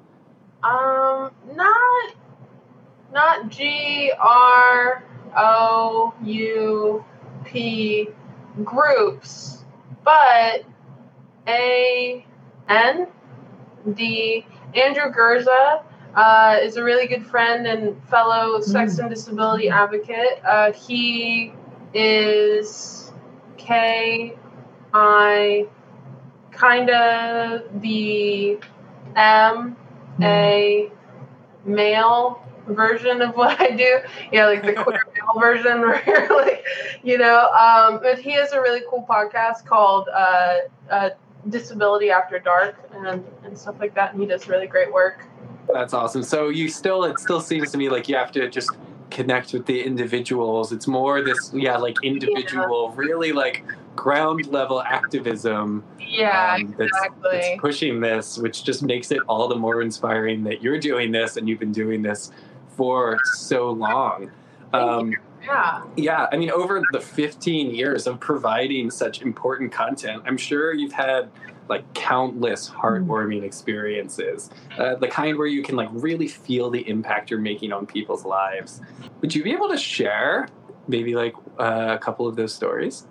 um, 0.64 1.32
not 1.54 2.14
not 3.14 3.50
G 3.50 4.12
R 4.20 5.04
O 5.36 6.14
U 6.24 7.06
P 7.46 8.08
groups, 8.64 9.64
but 10.04 10.64
A 11.48 12.26
N. 12.70 13.08
D. 13.96 14.46
Andrew 14.76 15.12
Gurza 15.12 15.84
uh, 16.14 16.60
is 16.62 16.78
a 16.78 16.84
really 16.84 17.08
good 17.08 17.26
friend 17.26 17.66
and 17.66 18.02
fellow 18.08 18.62
sex 18.62 19.00
and 19.00 19.10
disability 19.10 19.70
advocate. 19.70 20.40
Uh, 20.46 20.72
he 20.72 21.52
is 21.96 23.12
K 23.58 24.36
I 24.94 25.68
kind 26.52 26.92
of 26.92 27.82
the 27.82 28.60
M 29.16 29.76
a 30.24 30.92
male 31.66 32.44
version 32.68 33.22
of 33.22 33.36
what 33.36 33.60
I 33.60 33.72
do. 33.72 34.00
Yeah, 34.32 34.46
like 34.46 34.64
the 34.64 34.74
queer 34.74 35.02
male 35.16 35.40
version 35.40 35.82
where 35.82 36.28
like, 36.30 36.64
you 37.04 37.18
know, 37.18 37.50
um, 37.52 38.00
but 38.02 38.20
he 38.20 38.32
has 38.34 38.52
a 38.52 38.62
really 38.62 38.82
cool 38.90 39.06
podcast 39.10 39.66
called 39.66 40.08
uh, 40.14 40.58
uh, 40.90 41.10
Disability 41.50 42.12
After 42.12 42.40
Dark 42.40 42.78
and, 42.94 43.24
and 43.44 43.58
stuff 43.58 43.76
like 43.80 43.94
that. 43.96 44.14
And 44.14 44.22
he 44.22 44.28
does 44.28 44.48
really 44.48 44.68
great 44.68 44.92
work. 44.94 45.26
that's 45.74 45.94
awesome 45.94 46.24
so 46.24 46.50
you 46.50 46.68
still 46.68 47.04
it 47.06 47.20
still 47.20 47.40
seems 47.40 47.72
to 47.72 47.78
me 47.78 47.90
like 47.90 48.10
you 48.10 48.16
have 48.16 48.32
to 48.32 48.50
just 48.50 48.72
connect 49.10 49.54
with 49.54 49.66
the 49.66 49.82
individuals 49.84 50.72
it's 50.72 50.88
more 50.88 51.22
this 51.22 51.52
yeah 51.54 51.78
like 51.78 51.96
individual 52.04 52.92
really 52.92 53.32
like 53.32 53.64
ground 53.96 54.48
level 54.48 54.82
activism 54.82 55.84
Yeah, 56.00 56.56
um, 56.56 56.76
that's, 56.78 56.92
exactly. 56.92 57.30
that's 57.32 57.62
pushing 57.62 58.00
this, 58.00 58.38
which 58.38 58.64
just 58.64 58.84
makes 58.84 59.12
it 59.12 59.20
all 59.28 59.48
the 59.48 59.56
more 59.56 59.82
inspiring 59.82 60.44
that 60.46 60.62
you're 60.62 60.80
doing 60.80 61.12
this 61.12 61.38
and 61.38 61.48
you've 61.48 61.60
been 61.60 61.72
doing 61.72 62.02
this 62.02 62.32
for 62.70 63.18
so 63.36 63.70
long. 63.72 64.32
Um, 64.74 65.14
yeah. 65.44 65.84
yeah, 65.98 66.28
I 66.32 66.38
mean, 66.38 66.52
over 66.52 66.82
the 66.92 67.02
15 67.02 67.74
years 67.74 68.08
of 68.08 68.20
providing 68.20 68.92
such 68.92 69.22
important 69.22 69.72
content, 69.72 70.24
I'm 70.26 70.38
sure 70.38 70.74
you've 70.74 70.94
had 70.94 71.30
like 71.68 71.94
countless 71.94 72.70
heartwarming 72.70 73.44
experiences, 73.44 74.50
uh, 74.78 74.96
the 74.96 75.08
kind 75.08 75.38
where 75.38 75.48
you 75.48 75.64
can 75.64 75.76
like 75.76 75.90
really 75.92 76.28
feel 76.28 76.70
the 76.70 76.88
impact 76.88 77.32
you're 77.32 77.40
making 77.40 77.72
on 77.72 77.86
people's 77.86 78.26
lives. 78.26 78.82
Would 79.22 79.34
you 79.34 79.44
be 79.44 79.52
able 79.52 79.70
to 79.70 79.78
share 79.78 80.48
maybe 80.88 81.16
like 81.16 81.34
uh, 81.60 81.88
a 81.90 81.98
couple 81.98 82.28
of 82.28 82.36
those 82.36 82.54
stories? 82.54 83.08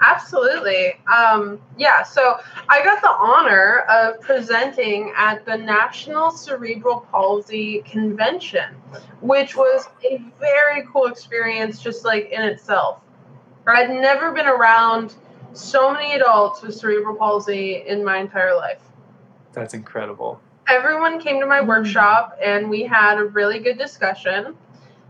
Absolutely. 0.00 0.94
Um, 1.12 1.60
yeah, 1.76 2.02
so 2.02 2.38
I 2.68 2.84
got 2.84 3.00
the 3.00 3.10
honor 3.10 3.80
of 3.88 4.20
presenting 4.20 5.12
at 5.16 5.44
the 5.44 5.56
National 5.56 6.30
Cerebral 6.30 7.06
Palsy 7.10 7.82
Convention, 7.82 8.74
which 9.20 9.56
was 9.56 9.88
a 10.04 10.22
very 10.38 10.86
cool 10.92 11.06
experience, 11.06 11.80
just 11.80 12.04
like 12.04 12.30
in 12.30 12.42
itself. 12.42 13.00
I'd 13.66 13.90
never 13.90 14.32
been 14.32 14.46
around 14.46 15.14
so 15.52 15.92
many 15.92 16.14
adults 16.14 16.62
with 16.62 16.74
cerebral 16.74 17.16
palsy 17.16 17.82
in 17.86 18.04
my 18.04 18.18
entire 18.18 18.54
life. 18.54 18.80
That's 19.52 19.74
incredible. 19.74 20.40
Everyone 20.68 21.20
came 21.20 21.40
to 21.40 21.46
my 21.46 21.60
workshop 21.60 22.38
and 22.42 22.68
we 22.68 22.82
had 22.82 23.18
a 23.18 23.24
really 23.24 23.58
good 23.58 23.78
discussion. 23.78 24.56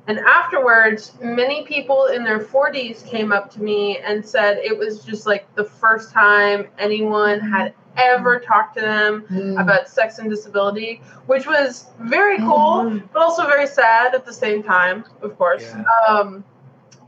And 0.08 0.18
afterwards, 0.20 1.12
many 1.20 1.64
people 1.64 2.06
in 2.06 2.24
their 2.24 2.40
40s 2.40 3.06
came 3.06 3.30
up 3.30 3.50
to 3.52 3.62
me 3.62 3.98
and 3.98 4.24
said 4.24 4.56
it 4.56 4.76
was 4.76 5.04
just 5.04 5.26
like 5.26 5.54
the 5.54 5.64
first 5.64 6.12
time 6.12 6.68
anyone 6.78 7.40
had 7.40 7.74
ever 7.98 8.40
talked 8.40 8.74
to 8.76 8.80
them 8.80 9.56
about 9.58 9.86
sex 9.86 10.18
and 10.18 10.30
disability, 10.30 11.02
which 11.26 11.46
was 11.46 11.86
very 12.00 12.38
cool, 12.38 13.02
but 13.12 13.20
also 13.20 13.46
very 13.46 13.66
sad 13.66 14.14
at 14.14 14.24
the 14.24 14.32
same 14.32 14.62
time, 14.62 15.04
of 15.20 15.36
course. 15.36 15.64
Yeah. 15.64 15.84
Um, 16.08 16.42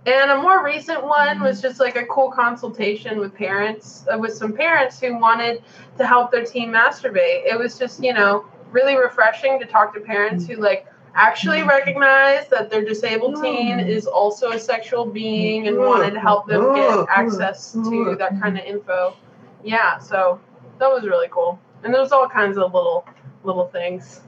and 0.04 0.30
a 0.30 0.36
more 0.36 0.62
recent 0.62 1.02
one 1.02 1.40
was 1.40 1.62
just 1.62 1.80
like 1.80 1.96
a 1.96 2.04
cool 2.06 2.30
consultation 2.30 3.18
with 3.18 3.34
parents, 3.34 4.04
uh, 4.12 4.18
with 4.18 4.34
some 4.34 4.52
parents 4.52 5.00
who 5.00 5.18
wanted 5.18 5.62
to 5.96 6.06
help 6.06 6.32
their 6.32 6.44
teen 6.44 6.70
masturbate. 6.70 7.44
It 7.46 7.58
was 7.58 7.78
just, 7.78 8.02
you 8.02 8.12
know, 8.12 8.46
really 8.72 8.96
refreshing 8.96 9.58
to 9.60 9.66
talk 9.66 9.94
to 9.94 10.00
parents 10.00 10.46
who 10.46 10.56
like 10.56 10.86
actually 11.14 11.62
recognize 11.62 12.48
that 12.48 12.70
their 12.70 12.84
disabled 12.84 13.42
teen 13.42 13.80
is 13.80 14.06
also 14.06 14.50
a 14.52 14.58
sexual 14.58 15.04
being 15.04 15.68
and 15.68 15.78
wanted 15.78 16.12
to 16.12 16.20
help 16.20 16.46
them 16.46 16.74
get 16.74 17.06
access 17.08 17.72
to 17.72 18.16
that 18.18 18.40
kind 18.40 18.58
of 18.58 18.64
info. 18.64 19.16
Yeah, 19.64 19.98
so 19.98 20.40
that 20.78 20.88
was 20.88 21.04
really 21.04 21.28
cool. 21.30 21.58
And 21.82 21.92
there's 21.94 22.12
all 22.12 22.28
kinds 22.28 22.58
of 22.58 22.74
little 22.74 23.06
little 23.44 23.66
things. 23.68 24.20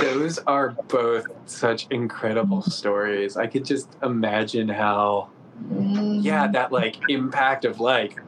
Those 0.00 0.38
are 0.46 0.70
both 0.88 1.26
such 1.46 1.86
incredible 1.90 2.62
stories. 2.62 3.36
I 3.36 3.46
could 3.46 3.64
just 3.64 3.96
imagine 4.02 4.68
how, 4.68 5.30
yeah, 5.70 6.46
that 6.48 6.72
like 6.72 6.96
impact 7.08 7.64
of 7.64 7.80
like 7.80 8.18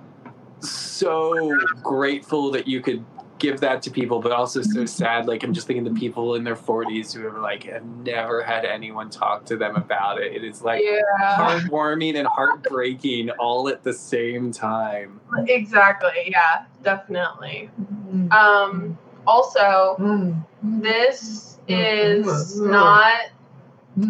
so 0.61 1.57
grateful 1.83 2.51
that 2.51 2.67
you 2.67 2.81
could 2.81 3.05
give 3.39 3.61
that 3.61 3.83
to 3.83 3.91
people, 3.91 4.21
but 4.21 4.33
also 4.33 4.63
so 4.63 4.69
mm-hmm. 4.69 4.87
sad. 4.87 5.27
Like 5.27 5.43
I'm 5.43 5.53
just 5.53 5.67
thinking 5.67 5.85
the 5.85 5.99
people 5.99 6.35
in 6.35 6.45
their 6.45 6.57
40s 6.57 7.15
who 7.15 7.25
have 7.25 7.37
like 7.39 7.65
have 7.65 7.85
never 7.85 8.43
had 8.43 8.65
anyone 8.65 9.11
talk 9.11 9.45
to 9.47 9.57
them 9.57 9.77
about 9.77 10.21
it. 10.21 10.33
It 10.33 10.45
is 10.45 10.63
like 10.63 10.83
Yeah. 10.85 11.37
heartwarming 11.37 12.17
and 12.17 12.27
heartbreaking 12.27 13.31
all 13.31 13.69
at 13.69 13.83
the 13.83 13.93
same 13.93 14.53
time. 14.53 15.21
Exactly. 15.49 16.29
Yeah, 16.29 16.65
definitely. 16.83 17.71
Mm-hmm. 17.81 18.33
Um 18.33 18.99
also 19.27 19.97
mm-hmm. 19.99 20.81
this 20.81 21.59
is 21.69 22.61
not 22.61 23.31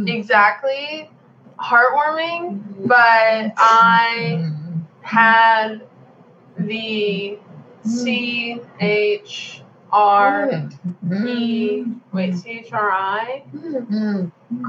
exactly 0.06 1.10
heartwarming, 1.58 2.86
but 2.86 3.52
I 3.56 4.50
had 5.00 5.82
the 6.58 7.38
C 7.86 8.60
H 8.80 9.62
R 9.92 10.68
E 11.26 11.84
wait 12.12 12.34
C 12.34 12.50
H 12.50 12.72
R 12.72 12.90
I? 12.90 13.44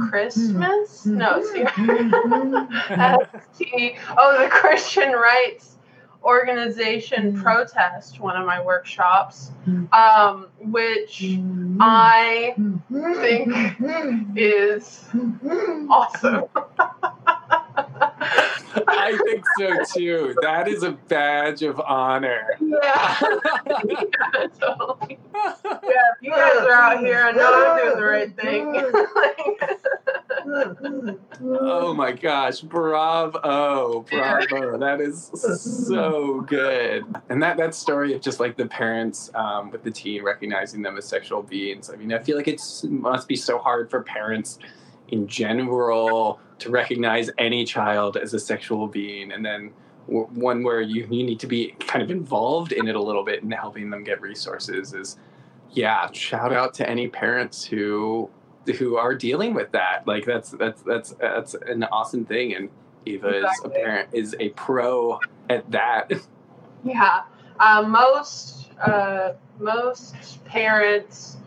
Christmas? 0.09 1.05
No, 1.05 1.41
mm-hmm. 1.41 2.55
C 2.77 2.93
S 2.93 3.27
T 3.57 3.97
oh 4.17 4.41
the 4.41 4.49
Christian 4.49 5.11
Rights 5.13 5.77
Organization 6.23 7.31
mm-hmm. 7.31 7.41
protest 7.41 8.19
one 8.19 8.35
of 8.35 8.45
my 8.45 8.61
workshops, 8.61 9.51
mm-hmm. 9.67 9.93
um, 9.93 10.47
which 10.59 11.23
I 11.79 12.53
think 12.89 14.35
is 14.35 15.05
awesome. 15.89 16.43
I 18.87 19.17
think 19.25 19.43
so 19.57 19.83
too. 19.93 20.35
That 20.41 20.67
is 20.67 20.83
a 20.83 20.91
badge 20.91 21.63
of 21.63 21.79
honor. 21.79 22.47
Yeah. 22.67 23.17
yeah, 23.87 24.47
totally. 24.59 25.19
Yeah, 25.33 25.79
if 25.83 26.21
you 26.21 26.31
guys 26.31 26.57
are 26.57 26.71
out 26.71 26.99
here 26.99 27.27
and 27.27 27.37
know 27.37 27.53
I'm 27.53 27.83
doing 27.83 27.97
the 27.97 28.05
right 28.05 28.35
thing. 28.35 28.75
Oh 31.41 31.93
my 31.93 32.11
gosh, 32.11 32.61
bravo, 32.61 34.01
bravo. 34.09 34.77
That 34.77 35.01
is 35.01 35.31
so 35.33 36.41
good. 36.41 37.03
And 37.29 37.41
that 37.43 37.57
that 37.57 37.75
story 37.75 38.13
of 38.13 38.21
just 38.21 38.39
like 38.39 38.57
the 38.57 38.65
parents 38.67 39.31
um, 39.35 39.71
with 39.71 39.83
the 39.83 39.91
teen 39.91 40.23
recognizing 40.23 40.81
them 40.81 40.97
as 40.97 41.05
sexual 41.05 41.43
beings. 41.43 41.89
I 41.89 41.95
mean, 41.95 42.13
I 42.13 42.19
feel 42.19 42.37
like 42.37 42.47
it 42.47 42.61
must 42.83 43.27
be 43.27 43.35
so 43.35 43.57
hard 43.57 43.89
for 43.89 44.03
parents 44.03 44.59
in 45.09 45.27
general 45.27 46.39
to 46.59 46.69
recognize 46.69 47.29
any 47.37 47.65
child 47.65 48.17
as 48.17 48.33
a 48.33 48.39
sexual 48.39 48.87
being 48.87 49.31
and 49.31 49.45
then 49.45 49.71
w- 50.07 50.27
one 50.33 50.63
where 50.63 50.81
you, 50.81 51.03
you 51.03 51.23
need 51.23 51.39
to 51.39 51.47
be 51.47 51.75
kind 51.79 52.03
of 52.03 52.11
involved 52.11 52.71
in 52.71 52.87
it 52.87 52.95
a 52.95 53.01
little 53.01 53.23
bit 53.23 53.43
and 53.43 53.53
helping 53.53 53.89
them 53.89 54.03
get 54.03 54.21
resources 54.21 54.93
is 54.93 55.17
yeah 55.71 56.09
shout 56.11 56.53
out 56.53 56.73
to 56.73 56.89
any 56.89 57.07
parents 57.07 57.63
who 57.65 58.29
who 58.77 58.97
are 58.97 59.15
dealing 59.15 59.53
with 59.53 59.71
that 59.71 60.05
like 60.05 60.25
that's 60.25 60.51
that's 60.51 60.81
that's 60.81 61.11
that's 61.11 61.53
an 61.53 61.83
awesome 61.85 62.25
thing 62.25 62.53
and 62.55 62.69
eva 63.05 63.45
is 63.45 63.61
a 63.63 63.69
parent 63.69 64.09
is 64.11 64.35
a 64.39 64.49
pro 64.49 65.19
at 65.49 65.69
that 65.71 66.11
yeah. 66.83 67.23
Uh, 67.59 67.83
most 67.83 68.69
uh, 68.81 69.33
most 69.59 70.43
parents 70.45 71.37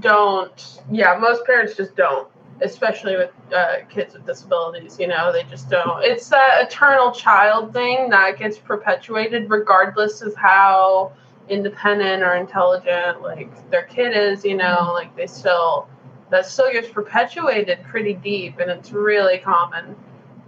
don't. 0.00 0.82
Yeah, 0.90 1.16
most 1.20 1.44
parents 1.46 1.76
just 1.76 1.94
don't. 1.96 2.28
Especially 2.64 3.16
with 3.16 3.30
uh, 3.54 3.84
kids 3.88 4.14
with 4.14 4.26
disabilities, 4.26 4.98
you 4.98 5.06
know, 5.06 5.32
they 5.32 5.44
just 5.44 5.68
don't. 5.68 6.02
It's 6.02 6.28
that 6.30 6.66
eternal 6.66 7.12
child 7.12 7.72
thing 7.72 8.10
that 8.10 8.38
gets 8.38 8.58
perpetuated 8.58 9.50
regardless 9.50 10.22
of 10.22 10.34
how 10.34 11.12
independent 11.48 12.22
or 12.22 12.34
intelligent 12.36 13.20
like 13.20 13.70
their 13.70 13.84
kid 13.84 14.16
is, 14.16 14.44
you 14.44 14.56
know, 14.56 14.90
like 14.92 15.14
they 15.14 15.26
still 15.26 15.88
that 16.30 16.46
still 16.46 16.72
gets 16.72 16.88
perpetuated 16.88 17.82
pretty 17.84 18.14
deep 18.14 18.58
and 18.58 18.70
it's 18.70 18.92
really 18.92 19.38
common. 19.38 19.94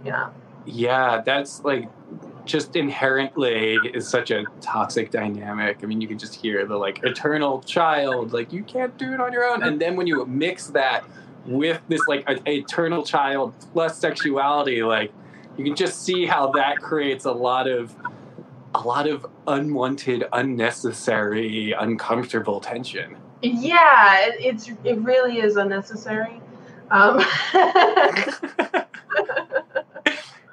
Yeah. 0.03 0.29
yeah 0.65 1.21
that's 1.25 1.63
like 1.63 1.89
just 2.45 2.75
inherently 2.75 3.77
is 3.93 4.07
such 4.07 4.31
a 4.31 4.45
toxic 4.61 5.11
dynamic 5.11 5.79
i 5.83 5.85
mean 5.85 5.99
you 5.99 6.07
can 6.07 6.17
just 6.17 6.33
hear 6.35 6.65
the 6.65 6.75
like 6.75 7.03
eternal 7.03 7.61
child 7.63 8.31
like 8.31 8.53
you 8.53 8.63
can't 8.63 8.97
do 8.97 9.13
it 9.13 9.19
on 9.19 9.33
your 9.33 9.43
own 9.43 9.63
and 9.63 9.81
then 9.81 9.95
when 9.95 10.07
you 10.07 10.25
mix 10.25 10.67
that 10.67 11.03
with 11.47 11.81
this 11.87 12.01
like 12.07 12.27
a, 12.29 12.51
eternal 12.51 13.03
child 13.03 13.53
plus 13.73 13.97
sexuality 13.97 14.83
like 14.83 15.11
you 15.57 15.63
can 15.63 15.75
just 15.75 16.03
see 16.03 16.25
how 16.25 16.51
that 16.51 16.77
creates 16.77 17.25
a 17.25 17.31
lot 17.31 17.67
of 17.67 17.95
a 18.75 18.79
lot 18.81 19.07
of 19.07 19.25
unwanted 19.47 20.25
unnecessary 20.33 21.71
uncomfortable 21.71 22.59
tension 22.59 23.15
Yeah, 23.41 24.27
it, 24.27 24.35
it's 24.39 24.69
it 24.83 24.99
really 24.99 25.39
is 25.39 25.55
unnecessary. 25.57 26.41
Um, 26.89 27.19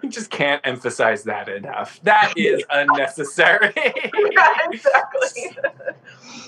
you 0.02 0.08
just 0.08 0.30
can't 0.30 0.60
emphasize 0.64 1.22
that 1.24 1.48
enough 1.48 2.00
that 2.02 2.32
is 2.36 2.62
unnecessary 2.70 3.72
yeah, 3.76 4.56
exactly. 4.70 5.56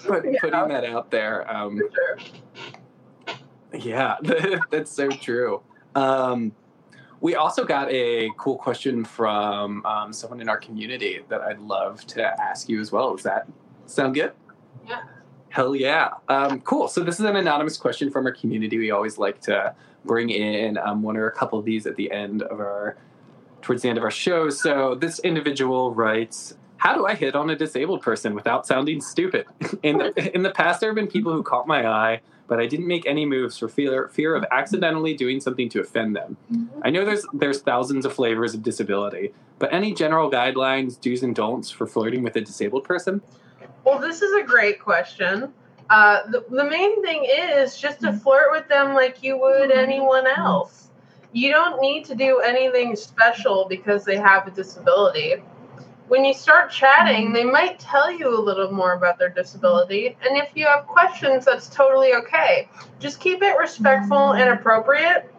Yeah. 0.09 0.41
putting 0.41 0.69
that 0.69 0.85
out 0.85 1.11
there 1.11 1.51
um, 1.55 1.79
Sure. 1.79 2.19
Yeah, 3.73 4.17
that's 4.71 4.91
so 4.91 5.09
true. 5.11 5.63
Um, 5.95 6.53
we 7.21 7.35
also 7.35 7.65
got 7.65 7.91
a 7.91 8.31
cool 8.37 8.57
question 8.57 9.05
from 9.05 9.85
um, 9.87 10.13
someone 10.13 10.41
in 10.41 10.49
our 10.49 10.59
community 10.59 11.21
that 11.29 11.41
I'd 11.41 11.59
love 11.61 12.07
to 12.09 12.25
ask 12.41 12.69
you 12.69 12.81
as 12.81 12.93
well. 12.93 13.15
Does 13.15 13.25
that 13.25 13.49
sound 13.87 14.15
good? 14.15 14.33
Yeah. 14.87 15.03
Hell 15.49 15.75
yeah. 15.75 16.11
Um, 16.29 16.61
cool. 16.61 16.89
So, 16.89 17.03
this 17.03 17.19
is 17.19 17.25
an 17.25 17.37
anonymous 17.37 17.77
question 17.79 18.11
from 18.11 18.27
our 18.27 18.33
community. 18.33 18.77
We 18.77 18.91
always 18.91 19.17
like 19.17 19.41
to 19.43 19.75
bring 20.05 20.31
in 20.31 20.77
um, 20.79 21.03
one 21.03 21.17
or 21.17 21.27
a 21.27 21.33
couple 21.33 21.59
of 21.59 21.65
these 21.65 21.87
at 21.87 21.97
the 21.97 22.11
end 22.11 22.43
of 22.43 22.61
our, 22.61 22.97
towards 23.63 23.83
the 23.83 23.89
end 23.89 23.99
of 23.99 24.05
our 24.05 24.11
show. 24.11 24.51
So, 24.51 24.95
this 24.95 25.19
individual 25.21 25.95
writes, 25.95 26.57
how 26.77 26.95
do 26.95 27.07
I 27.07 27.15
hit 27.15 27.35
on 27.35 27.49
a 27.49 27.57
disabled 27.57 28.03
person 28.03 28.35
without 28.35 28.67
sounding 28.67 29.01
stupid? 29.01 29.47
In 29.83 29.99
the, 29.99 30.35
in 30.35 30.43
the 30.43 30.51
past, 30.51 30.81
there 30.81 30.91
have 30.91 30.95
been 30.95 31.07
people 31.07 31.33
who 31.33 31.43
caught 31.43 31.67
my 31.67 31.87
eye, 31.87 32.21
but 32.49 32.61
I 32.61 32.67
didn't 32.67 32.87
make 32.87 33.07
any 33.07 33.27
moves 33.27 33.59
for 33.59 33.69
fear, 33.69 34.09
fear 34.09 34.35
of 34.35 34.45
accidentally 34.51 35.15
doing 35.15 35.41
something 35.41 35.69
to 35.71 35.81
offend 35.81 36.17
them. 36.17 36.37
Mm-hmm. 36.53 36.81
I 36.85 36.91
know 36.91 37.05
there's 37.05 37.27
there's 37.33 37.61
thousands 37.61 38.07
of 38.07 38.13
flavors 38.13 38.55
of 38.55 38.63
disability, 38.63 39.33
but 39.59 39.73
any 39.73 39.93
general 39.95 40.31
guidelines, 40.31 41.01
do's 41.01 41.23
and 41.23 41.35
don'ts 41.35 41.71
for 41.71 41.87
flirting 41.87 42.23
with 42.23 42.37
a 42.37 42.41
disabled 42.41 42.85
person? 42.85 43.23
Well, 43.85 43.99
this 43.99 44.23
is 44.23 44.33
a 44.35 44.43
great 44.45 44.81
question. 44.81 45.53
Uh, 45.89 46.29
the, 46.31 46.45
the 46.51 46.65
main 46.65 47.03
thing 47.03 47.25
is 47.29 47.79
just 47.79 48.01
to 48.01 48.09
mm-hmm. 48.09 48.19
flirt 48.19 48.51
with 48.51 48.69
them 48.69 48.95
like 48.95 49.23
you 49.23 49.39
would 49.39 49.71
mm-hmm. 49.71 49.79
anyone 49.79 50.27
else. 50.27 50.89
You 51.33 51.51
don't 51.53 51.81
need 51.81 52.05
to 52.07 52.15
do 52.15 52.41
anything 52.41 52.97
special 52.97 53.67
because 53.69 54.05
they 54.05 54.17
have 54.17 54.47
a 54.47 54.51
disability. 54.51 55.37
When 56.09 56.25
you 56.25 56.35
start 56.35 56.71
chatting, 56.71 57.27
mm-hmm. 57.27 57.35
they 57.35 57.45
might 57.45 57.79
tell 57.79 58.11
you 58.11 58.29
a 58.29 58.41
little 58.41 58.71
more 58.71 58.93
about 58.93 59.19
their 59.19 59.29
disability. 59.29 60.17
And 60.25 60.37
if 60.37 60.51
you 60.55 60.67
have 60.67 60.87
questions, 60.87 61.45
that's 61.45 61.69
totally 61.69 62.15
okay. 62.15 62.69
Just 63.01 63.21
keep 63.21 63.43
it 63.43 63.57
respectful 63.59 64.33
and 64.33 64.49
mm-hmm. 64.49 64.61
appropriate. 64.61 65.33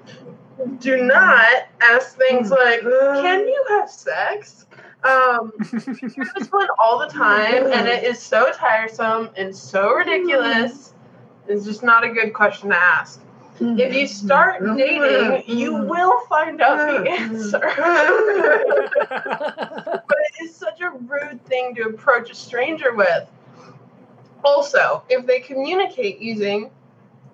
Do 0.79 1.03
not 1.03 1.67
ask 1.81 2.17
things 2.17 2.49
mm-hmm. 2.51 2.87
like, 2.87 3.21
Can 3.21 3.47
you 3.47 3.65
have 3.69 3.89
sex? 3.89 4.65
Um, 5.03 5.53
hear 5.69 6.25
this 6.35 6.51
one 6.51 6.67
all 6.83 6.99
the 6.99 7.07
time, 7.07 7.71
and 7.71 7.87
it 7.87 8.03
is 8.03 8.19
so 8.19 8.51
tiresome 8.51 9.29
and 9.37 9.55
so 9.55 9.93
ridiculous. 9.93 10.93
It's 11.47 11.65
just 11.65 11.83
not 11.83 12.03
a 12.03 12.09
good 12.09 12.33
question 12.33 12.69
to 12.69 12.75
ask. 12.75 13.21
If 13.59 13.93
you 13.93 14.05
start 14.07 14.63
dating, 14.75 15.43
you 15.47 15.73
will 15.73 16.19
find 16.27 16.61
out 16.61 17.03
the 17.03 17.09
answer. 17.09 17.61
is 20.41 20.55
such 20.55 20.81
a 20.81 20.91
rude 20.91 21.43
thing 21.45 21.75
to 21.75 21.83
approach 21.83 22.29
a 22.31 22.35
stranger 22.35 22.93
with. 22.95 23.27
Also, 24.43 25.03
if 25.09 25.25
they 25.25 25.39
communicate 25.39 26.19
using 26.19 26.69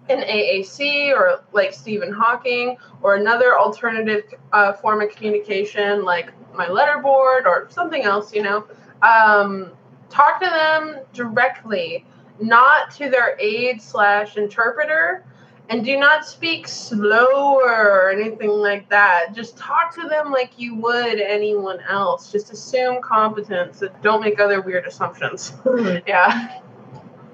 an 0.09 0.19
AAC 0.19 1.11
or 1.11 1.43
like 1.53 1.73
Stephen 1.73 2.11
Hawking 2.11 2.77
or 3.01 3.15
another 3.15 3.57
alternative 3.57 4.33
uh, 4.51 4.73
form 4.73 5.01
of 5.01 5.09
communication 5.11 6.03
like 6.03 6.31
my 6.53 6.67
letterboard 6.67 7.45
or 7.45 7.67
something 7.69 8.03
else, 8.03 8.33
you 8.33 8.43
know, 8.43 8.65
um, 9.01 9.71
talk 10.09 10.39
to 10.39 10.49
them 10.49 10.99
directly, 11.13 12.05
not 12.39 12.91
to 12.91 13.09
their 13.09 13.37
aide 13.39 13.81
slash 13.81 14.37
interpreter. 14.37 15.25
And 15.69 15.83
do 15.83 15.97
not 15.97 16.25
speak 16.25 16.67
slower 16.67 17.63
or 17.63 18.11
anything 18.11 18.49
like 18.49 18.89
that. 18.89 19.33
Just 19.33 19.57
talk 19.57 19.95
to 19.95 20.07
them 20.07 20.31
like 20.31 20.51
you 20.57 20.75
would 20.75 21.19
anyone 21.19 21.79
else. 21.87 22.31
Just 22.31 22.51
assume 22.51 23.01
competence 23.01 23.81
and 23.81 23.91
don't 24.01 24.21
make 24.21 24.39
other 24.39 24.61
weird 24.61 24.85
assumptions. 24.85 25.53
Hmm. 25.63 25.97
yeah. 26.05 26.59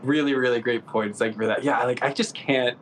Really, 0.04 0.34
really 0.34 0.62
great 0.62 0.86
points. 0.86 1.20
Thank 1.20 1.34
you 1.34 1.39
for 1.39 1.48
that. 1.48 1.63
Yeah, 1.63 1.84
like 1.84 2.04
I 2.04 2.13
just 2.13 2.34
can't 2.34 2.78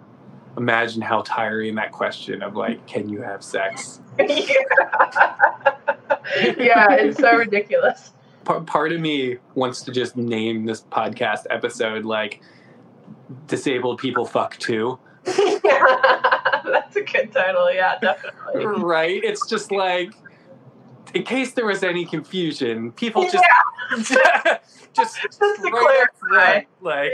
imagine 0.57 1.01
how 1.01 1.21
tiring 1.21 1.75
that 1.75 1.91
question 1.91 2.41
of 2.41 2.55
like, 2.55 2.85
can 2.85 3.07
you 3.09 3.21
have 3.21 3.43
sex? 3.43 4.01
yeah, 4.19 4.35
it's 6.91 7.19
so 7.19 7.35
ridiculous. 7.35 8.11
Part, 8.43 8.65
part 8.65 8.91
of 8.91 8.99
me 8.99 9.37
wants 9.55 9.81
to 9.83 9.91
just 9.91 10.17
name 10.17 10.65
this 10.65 10.81
podcast 10.83 11.45
episode 11.49 12.05
like 12.05 12.41
disabled 13.47 13.99
people 13.99 14.25
fuck 14.25 14.57
too. 14.57 14.99
That's 16.65 16.95
a 16.95 17.01
good 17.01 17.31
title. 17.31 17.71
Yeah, 17.71 17.97
definitely. 17.99 18.65
right? 18.65 19.21
It's 19.23 19.47
just 19.47 19.71
like, 19.71 20.11
in 21.13 21.23
case 21.23 21.53
there 21.53 21.65
was 21.65 21.83
any 21.83 22.05
confusion, 22.05 22.91
people 22.93 23.23
just 23.29 23.37
just 23.97 24.17
Just 24.95 25.21
to 25.39 25.55
straight 25.57 25.73
up 25.73 26.09
clarify. 26.19 26.65
front, 26.65 26.67
like 26.81 27.13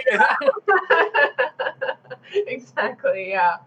exactly. 2.48 3.30
Yeah, 3.30 3.58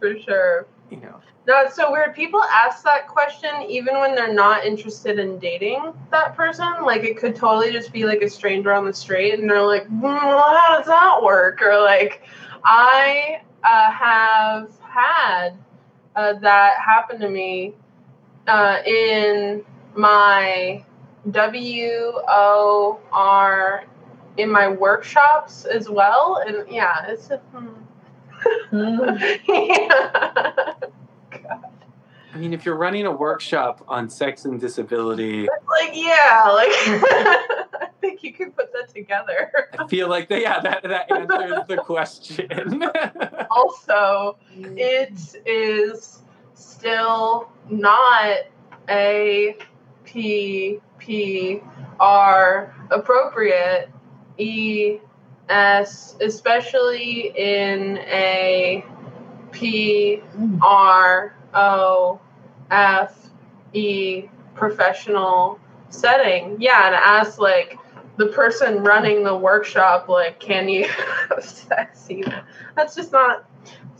for 0.00 0.18
sure. 0.20 0.66
you 0.90 0.98
know. 0.98 1.20
No, 1.46 1.60
it's 1.62 1.76
so 1.76 1.92
weird. 1.92 2.12
People 2.14 2.42
ask 2.42 2.82
that 2.82 3.06
question 3.06 3.50
even 3.68 3.98
when 4.00 4.16
they're 4.16 4.34
not 4.34 4.64
interested 4.64 5.20
in 5.20 5.38
dating 5.38 5.92
that 6.10 6.34
person. 6.34 6.66
Like 6.82 7.04
it 7.04 7.16
could 7.16 7.36
totally 7.36 7.70
just 7.72 7.92
be 7.92 8.04
like 8.04 8.20
a 8.22 8.28
stranger 8.28 8.72
on 8.72 8.84
the 8.84 8.92
street, 8.92 9.38
and 9.38 9.48
they're 9.48 9.62
like, 9.62 9.86
mm, 9.88 10.02
well, 10.02 10.38
"How 10.58 10.76
does 10.76 10.86
that 10.86 11.22
work?" 11.22 11.62
Or 11.62 11.80
like, 11.80 12.22
I 12.64 13.42
uh, 13.66 13.90
have 13.92 14.70
had 14.80 15.50
uh, 16.16 16.34
that 16.34 16.74
happen 16.80 17.20
to 17.20 17.28
me 17.30 17.74
uh, 18.48 18.78
in 18.86 19.64
my 19.96 20.84
W 21.30 22.12
O 22.28 23.00
R 23.12 23.84
in 24.38 24.50
my 24.50 24.68
workshops 24.68 25.64
as 25.64 25.88
well, 25.90 26.42
and 26.46 26.68
yeah, 26.70 27.06
it's 27.08 27.30
a. 27.30 27.38
Hmm. 27.38 27.74
yeah. 29.48 30.74
I 32.36 32.38
mean, 32.38 32.52
if 32.52 32.66
you're 32.66 32.76
running 32.76 33.06
a 33.06 33.10
workshop 33.10 33.82
on 33.88 34.10
sex 34.10 34.44
and 34.44 34.60
disability, 34.60 35.48
like 35.66 35.92
yeah 35.94 36.44
like 36.52 36.68
i 36.70 37.88
think 37.98 38.22
you 38.22 38.30
could 38.30 38.54
put 38.54 38.70
that 38.74 38.92
together. 38.94 39.50
I 39.78 39.86
feel 39.88 40.10
like 40.10 40.28
that, 40.28 40.42
yeah, 40.42 40.60
that 40.60 40.82
that 40.82 41.10
answers 41.10 41.66
the 41.66 41.76
question. 41.82 42.82
also 43.50 44.36
mm. 44.54 44.76
it 44.76 45.14
is 45.46 46.24
still 46.52 47.48
not 47.70 48.40
a 48.90 49.56
p 50.04 50.78
p 50.98 51.62
r 51.98 52.76
appropriate. 52.90 53.88
E 54.36 54.98
s 55.48 56.16
especially 56.20 57.32
in 57.34 57.96
a 57.96 58.84
p 59.52 60.22
mm. 60.36 60.58
r 60.60 61.34
o 61.54 62.20
f 62.70 63.30
e 63.72 64.28
professional 64.54 65.58
setting. 65.90 66.56
Yeah, 66.60 66.86
and 66.86 66.94
ask 66.94 67.38
like 67.38 67.78
the 68.16 68.26
person 68.26 68.82
running 68.82 69.22
the 69.24 69.36
workshop, 69.36 70.08
like, 70.08 70.40
can 70.40 70.68
you 70.68 70.86
have 71.28 71.44
sex? 71.44 72.06
You 72.08 72.24
that's 72.74 72.94
just 72.94 73.12
not 73.12 73.48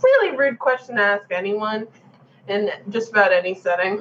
really 0.03 0.37
rude 0.37 0.59
question 0.59 0.97
to 0.97 1.03
ask 1.03 1.31
anyone 1.31 1.87
in 2.49 2.71
just 2.89 3.11
about 3.11 3.33
any 3.33 3.55
setting. 3.55 3.99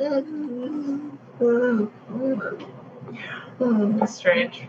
It's 3.60 4.16
strange. 4.16 4.68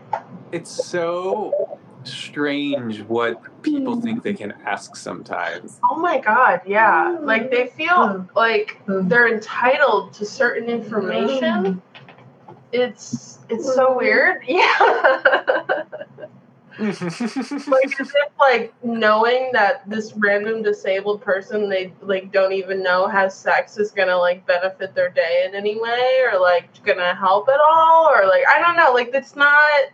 it's 0.51 0.71
so 0.71 1.79
strange 2.07 2.97
hmm. 2.99 3.07
what 3.07 3.61
people 3.61 3.95
hmm. 3.95 4.01
think 4.01 4.23
they 4.23 4.33
can 4.33 4.53
ask 4.65 4.95
sometimes. 4.95 5.79
Oh 5.89 5.97
my 5.97 6.19
god, 6.19 6.61
yeah. 6.65 7.17
Hmm. 7.17 7.25
Like 7.25 7.51
they 7.51 7.67
feel 7.67 8.27
like 8.35 8.81
they're 8.87 9.33
entitled 9.33 10.13
to 10.13 10.25
certain 10.25 10.69
information. 10.69 11.81
It's 12.71 13.39
it's 13.49 13.73
so 13.73 13.97
weird. 13.97 14.43
Yeah. 14.47 15.83
like 16.79 17.99
as 17.99 18.13
if 18.13 18.31
like 18.39 18.71
knowing 18.83 19.49
that 19.51 19.81
this 19.89 20.13
random 20.13 20.61
disabled 20.61 21.19
person 21.23 21.69
they 21.69 21.91
like 22.01 22.31
don't 22.31 22.51
even 22.51 22.83
know 22.83 23.07
has 23.07 23.35
sex 23.35 23.79
is 23.79 23.89
gonna 23.89 24.15
like 24.15 24.45
benefit 24.45 24.93
their 24.93 25.09
day 25.09 25.43
in 25.47 25.55
any 25.55 25.81
way 25.81 26.21
or 26.31 26.39
like 26.39 26.69
gonna 26.83 27.15
help 27.15 27.49
at 27.49 27.59
all 27.59 28.07
or 28.13 28.27
like 28.27 28.43
I 28.47 28.61
don't 28.61 28.77
know 28.77 28.93
like 28.93 29.09
it's 29.11 29.35
not 29.35 29.85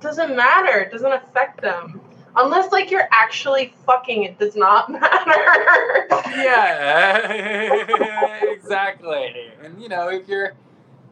doesn't 0.00 0.36
matter 0.36 0.78
it 0.78 0.90
doesn't 0.90 1.12
affect 1.12 1.60
them 1.60 2.00
unless 2.36 2.72
like 2.72 2.90
you're 2.90 3.08
actually 3.10 3.72
fucking 3.86 4.24
it 4.24 4.38
does 4.38 4.56
not 4.56 4.90
matter 5.00 6.08
yeah, 6.26 8.40
exactly. 8.42 9.50
And 9.62 9.80
you 9.80 9.88
know, 9.88 10.08
if 10.08 10.28
you're, 10.28 10.54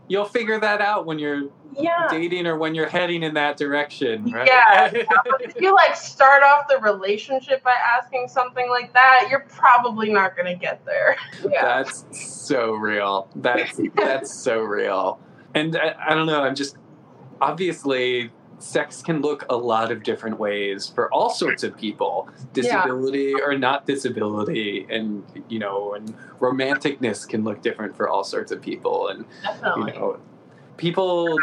you'll 0.08 0.24
figure 0.24 0.58
that 0.60 0.80
out 0.80 1.06
when 1.06 1.18
you're 1.18 1.50
yeah 1.78 2.08
dating 2.10 2.46
or 2.46 2.56
when 2.56 2.74
you're 2.74 2.88
heading 2.88 3.22
in 3.22 3.34
that 3.34 3.56
direction, 3.56 4.30
right? 4.30 4.46
Yeah, 4.46 4.90
if 5.40 5.60
you 5.60 5.74
like 5.74 5.96
start 5.96 6.42
off 6.42 6.68
the 6.68 6.78
relationship 6.78 7.62
by 7.62 7.74
asking 7.74 8.28
something 8.28 8.68
like 8.68 8.92
that, 8.94 9.26
you're 9.30 9.46
probably 9.48 10.12
not 10.12 10.36
gonna 10.36 10.54
get 10.54 10.84
there. 10.84 11.16
Yeah. 11.50 11.82
That's 11.82 12.04
so 12.10 12.72
real. 12.72 13.28
That's 13.36 13.80
that's 13.94 14.32
so 14.32 14.60
real. 14.60 15.20
And 15.54 15.76
I, 15.76 15.94
I 16.08 16.14
don't 16.14 16.26
know. 16.26 16.42
I'm 16.42 16.54
just 16.54 16.76
obviously 17.40 18.30
sex 18.58 19.02
can 19.02 19.20
look 19.20 19.44
a 19.50 19.56
lot 19.56 19.92
of 19.92 20.02
different 20.02 20.38
ways 20.38 20.86
for 20.86 21.12
all 21.12 21.30
sorts 21.30 21.62
of 21.62 21.76
people, 21.76 22.28
disability 22.52 23.34
or 23.34 23.56
not 23.56 23.86
disability, 23.86 24.86
and 24.88 25.24
you 25.48 25.58
know, 25.58 25.94
and 25.94 26.14
romanticness 26.40 27.28
can 27.28 27.44
look 27.44 27.62
different 27.62 27.96
for 27.96 28.08
all 28.08 28.24
sorts 28.24 28.52
of 28.52 28.60
people, 28.60 29.08
and 29.08 29.24
you 29.76 29.84
know. 29.86 30.18
People 30.76 31.38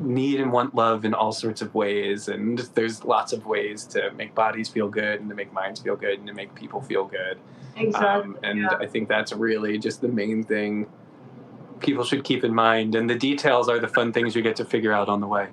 need 0.00 0.40
and 0.40 0.50
want 0.50 0.74
love 0.74 1.04
in 1.04 1.12
all 1.12 1.32
sorts 1.32 1.60
of 1.60 1.74
ways, 1.74 2.28
and 2.28 2.58
there's 2.74 3.04
lots 3.04 3.34
of 3.34 3.44
ways 3.44 3.84
to 3.84 4.10
make 4.12 4.34
bodies 4.34 4.70
feel 4.70 4.88
good, 4.88 5.20
and 5.20 5.28
to 5.28 5.34
make 5.34 5.52
minds 5.52 5.80
feel 5.80 5.96
good, 5.96 6.18
and 6.18 6.26
to 6.26 6.32
make 6.32 6.54
people 6.54 6.80
feel 6.80 7.04
good. 7.04 7.38
Exactly. 7.76 8.06
Um, 8.06 8.38
and 8.42 8.60
yeah. 8.60 8.68
I 8.80 8.86
think 8.86 9.08
that's 9.08 9.34
really 9.34 9.76
just 9.76 10.00
the 10.00 10.08
main 10.08 10.44
thing 10.44 10.86
people 11.84 12.04
should 12.04 12.24
keep 12.24 12.44
in 12.44 12.54
mind. 12.54 12.94
And 12.94 13.08
the 13.08 13.14
details 13.14 13.68
are 13.68 13.78
the 13.78 13.88
fun 13.88 14.12
things 14.12 14.34
you 14.34 14.42
get 14.42 14.56
to 14.56 14.64
figure 14.64 14.92
out 14.92 15.08
on 15.08 15.20
the 15.20 15.26
way. 15.26 15.48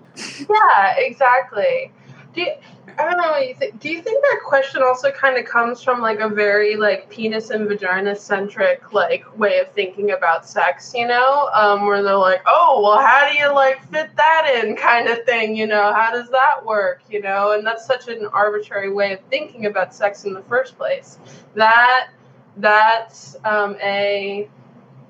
Yeah, 0.49 0.95
exactly. 0.97 1.91
Do 2.33 2.41
you, 2.41 2.53
I 2.97 3.03
don't 3.03 3.17
know 3.17 3.37
you 3.37 3.55
think. 3.55 3.79
Do 3.79 3.89
you 3.89 4.01
think 4.01 4.21
that 4.21 4.39
question 4.45 4.81
also 4.81 5.11
kind 5.11 5.37
of 5.37 5.45
comes 5.45 5.83
from 5.83 6.01
like 6.01 6.19
a 6.19 6.29
very 6.29 6.77
like 6.77 7.09
penis 7.09 7.49
and 7.49 7.67
vagina 7.67 8.15
centric 8.15 8.93
like 8.93 9.37
way 9.37 9.59
of 9.59 9.69
thinking 9.73 10.11
about 10.11 10.47
sex, 10.47 10.93
you 10.95 11.07
know? 11.07 11.49
Um, 11.53 11.85
where 11.85 12.01
they're 12.01 12.15
like, 12.15 12.41
oh, 12.45 12.81
well, 12.81 13.05
how 13.05 13.29
do 13.29 13.37
you 13.37 13.53
like 13.53 13.83
fit 13.89 14.15
that 14.15 14.61
in, 14.63 14.75
kind 14.77 15.07
of 15.09 15.25
thing, 15.25 15.55
you 15.55 15.67
know? 15.67 15.93
How 15.93 16.11
does 16.11 16.29
that 16.29 16.65
work, 16.65 17.01
you 17.09 17.21
know? 17.21 17.51
And 17.51 17.65
that's 17.65 17.85
such 17.85 18.07
an 18.07 18.25
arbitrary 18.33 18.91
way 18.91 19.13
of 19.13 19.19
thinking 19.29 19.65
about 19.65 19.93
sex 19.93 20.23
in 20.23 20.33
the 20.33 20.43
first 20.43 20.77
place. 20.77 21.17
That 21.55 22.11
that's 22.57 23.35
um, 23.43 23.75
a 23.81 24.49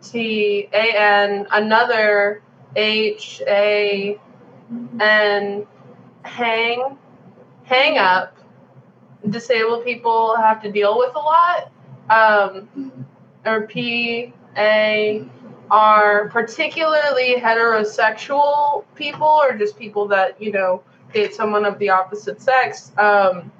T 0.01 0.67
A 0.73 0.97
N 0.97 1.47
another 1.51 2.41
H 2.75 3.41
A 3.47 4.19
N. 4.99 5.67
Hang 6.23 6.97
hang 7.63 7.97
up. 7.97 8.37
Disabled 9.29 9.83
people 9.85 10.35
have 10.35 10.61
to 10.63 10.71
deal 10.71 10.97
with 10.97 11.13
a 11.15 11.19
lot. 11.19 11.71
Um, 12.09 13.05
or 13.45 13.65
p 13.67 14.33
a 14.57 15.25
r 15.69 16.27
particularly 16.29 17.35
heterosexual 17.37 18.83
people 18.95 19.27
or 19.27 19.55
just 19.57 19.79
people 19.79 20.07
that 20.07 20.39
you 20.41 20.51
know 20.51 20.83
date 21.13 21.33
someone 21.33 21.65
of 21.65 21.79
the 21.79 21.89
opposite 21.89 22.41
sex. 22.41 22.91
Um, 22.97 23.51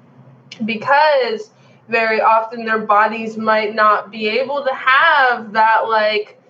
because 0.64 1.50
very 1.88 2.20
often 2.20 2.64
their 2.64 2.78
bodies 2.78 3.36
might 3.36 3.74
not 3.74 4.10
be 4.10 4.28
able 4.28 4.64
to 4.64 4.74
have 4.74 5.52
that 5.52 5.88
like 5.88 6.40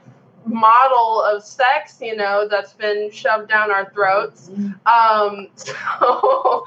model 0.44 1.22
of 1.22 1.44
sex, 1.44 1.98
you 2.00 2.16
know, 2.16 2.46
that's 2.48 2.72
been 2.72 3.10
shoved 3.10 3.48
down 3.48 3.70
our 3.70 3.90
throats. 3.92 4.50
Um, 4.86 5.48
so 5.54 5.74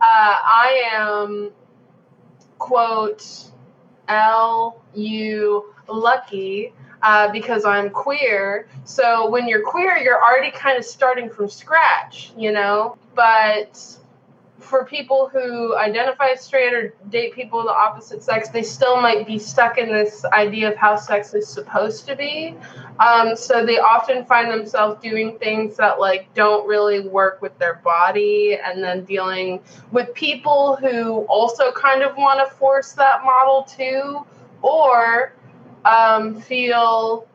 I 0.00 0.90
am, 0.92 1.50
quote, 2.58 3.50
L 4.08 4.82
U 4.94 5.74
lucky 5.88 6.72
uh, 7.02 7.30
because 7.32 7.64
I'm 7.64 7.90
queer. 7.90 8.68
So 8.84 9.28
when 9.28 9.48
you're 9.48 9.62
queer, 9.62 9.96
you're 9.98 10.22
already 10.22 10.50
kind 10.50 10.78
of 10.78 10.84
starting 10.84 11.28
from 11.28 11.48
scratch, 11.48 12.32
you 12.36 12.52
know? 12.52 12.96
But 13.14 13.80
for 14.72 14.86
people 14.86 15.28
who 15.28 15.76
identify 15.76 16.30
as 16.30 16.40
straight 16.40 16.72
or 16.72 16.94
date 17.10 17.34
people 17.34 17.60
of 17.60 17.66
the 17.66 17.72
opposite 17.72 18.22
sex, 18.22 18.48
they 18.48 18.62
still 18.62 18.98
might 18.98 19.26
be 19.26 19.38
stuck 19.38 19.76
in 19.76 19.92
this 19.92 20.24
idea 20.24 20.70
of 20.72 20.76
how 20.76 20.96
sex 20.96 21.34
is 21.34 21.46
supposed 21.46 22.06
to 22.06 22.16
be. 22.16 22.56
Um, 22.98 23.36
so 23.36 23.66
they 23.66 23.78
often 23.78 24.24
find 24.24 24.50
themselves 24.50 24.98
doing 25.02 25.38
things 25.38 25.76
that 25.76 26.00
like 26.00 26.32
don't 26.32 26.66
really 26.66 27.00
work 27.00 27.42
with 27.42 27.56
their 27.58 27.82
body, 27.84 28.56
and 28.64 28.82
then 28.82 29.04
dealing 29.04 29.60
with 29.90 30.14
people 30.14 30.76
who 30.76 31.26
also 31.26 31.70
kind 31.72 32.02
of 32.02 32.16
want 32.16 32.40
to 32.40 32.56
force 32.56 32.92
that 32.92 33.22
model 33.24 33.64
too, 33.64 34.24
or 34.62 35.34
um, 35.84 36.40
feel 36.40 37.28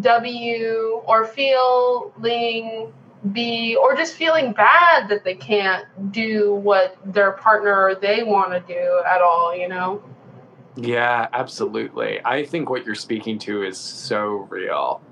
W 0.00 1.02
or 1.06 1.24
feeling 1.24 2.92
B 3.32 3.76
or 3.76 3.94
just 3.94 4.14
feeling 4.14 4.52
bad 4.52 5.08
that 5.08 5.24
they 5.24 5.34
can't 5.34 6.12
do 6.12 6.54
what 6.54 6.96
their 7.04 7.32
partner 7.32 7.84
or 7.84 7.94
they 7.94 8.22
want 8.22 8.50
to 8.52 8.60
do 8.60 9.02
at 9.06 9.20
all, 9.20 9.54
you 9.54 9.68
know? 9.68 10.02
Yeah, 10.76 11.28
absolutely. 11.32 12.20
I 12.24 12.44
think 12.44 12.70
what 12.70 12.86
you're 12.86 12.94
speaking 12.94 13.38
to 13.40 13.62
is 13.62 13.78
so 13.78 14.48
real 14.50 15.02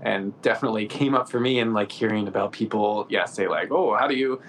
and 0.00 0.40
definitely 0.42 0.86
came 0.86 1.14
up 1.14 1.30
for 1.30 1.40
me 1.40 1.58
in 1.58 1.72
like 1.72 1.90
hearing 1.90 2.28
about 2.28 2.52
people, 2.52 3.06
yeah, 3.10 3.24
say 3.24 3.48
like, 3.48 3.70
oh, 3.70 3.96
how 3.96 4.06
do 4.06 4.14
you 4.14 4.40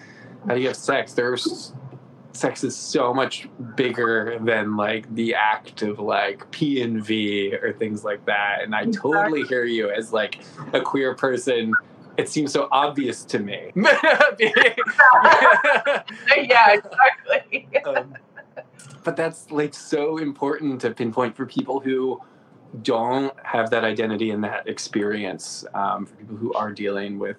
how 0.47 0.53
do 0.53 0.61
you 0.61 0.67
have 0.67 0.77
sex? 0.77 1.13
There's 1.13 1.73
sex 2.31 2.63
is 2.63 2.75
so 2.75 3.13
much 3.13 3.49
bigger 3.75 4.37
than 4.41 4.77
like 4.77 5.13
the 5.13 5.35
act 5.35 5.81
of 5.81 5.99
like 5.99 6.49
P 6.51 6.81
and 6.81 7.03
V 7.03 7.55
or 7.55 7.73
things 7.73 8.03
like 8.03 8.23
that. 8.25 8.59
And 8.61 8.73
I 8.73 8.85
totally 8.85 9.43
hear 9.43 9.65
you 9.65 9.89
as 9.89 10.13
like 10.13 10.39
a 10.73 10.79
queer 10.79 11.15
person. 11.15 11.73
It 12.19 12.27
seems 12.27 12.51
so 12.51 12.67
obvious 12.71 13.23
to 13.25 13.39
me. 13.39 13.71
yeah, 13.75 13.93
exactly. 16.73 17.67
um, 17.85 18.13
but 19.05 19.15
that's 19.15 19.49
like 19.51 19.73
so 19.73 20.17
important 20.17 20.81
to 20.81 20.91
pinpoint 20.91 21.35
for 21.37 21.45
people 21.45 21.79
who 21.79 22.21
don't 22.83 23.33
have 23.43 23.69
that 23.69 23.85
identity 23.85 24.31
and 24.31 24.43
that 24.43 24.67
experience 24.67 25.63
um, 25.73 26.05
for 26.05 26.15
people 26.15 26.35
who 26.35 26.53
are 26.53 26.73
dealing 26.73 27.17
with 27.17 27.37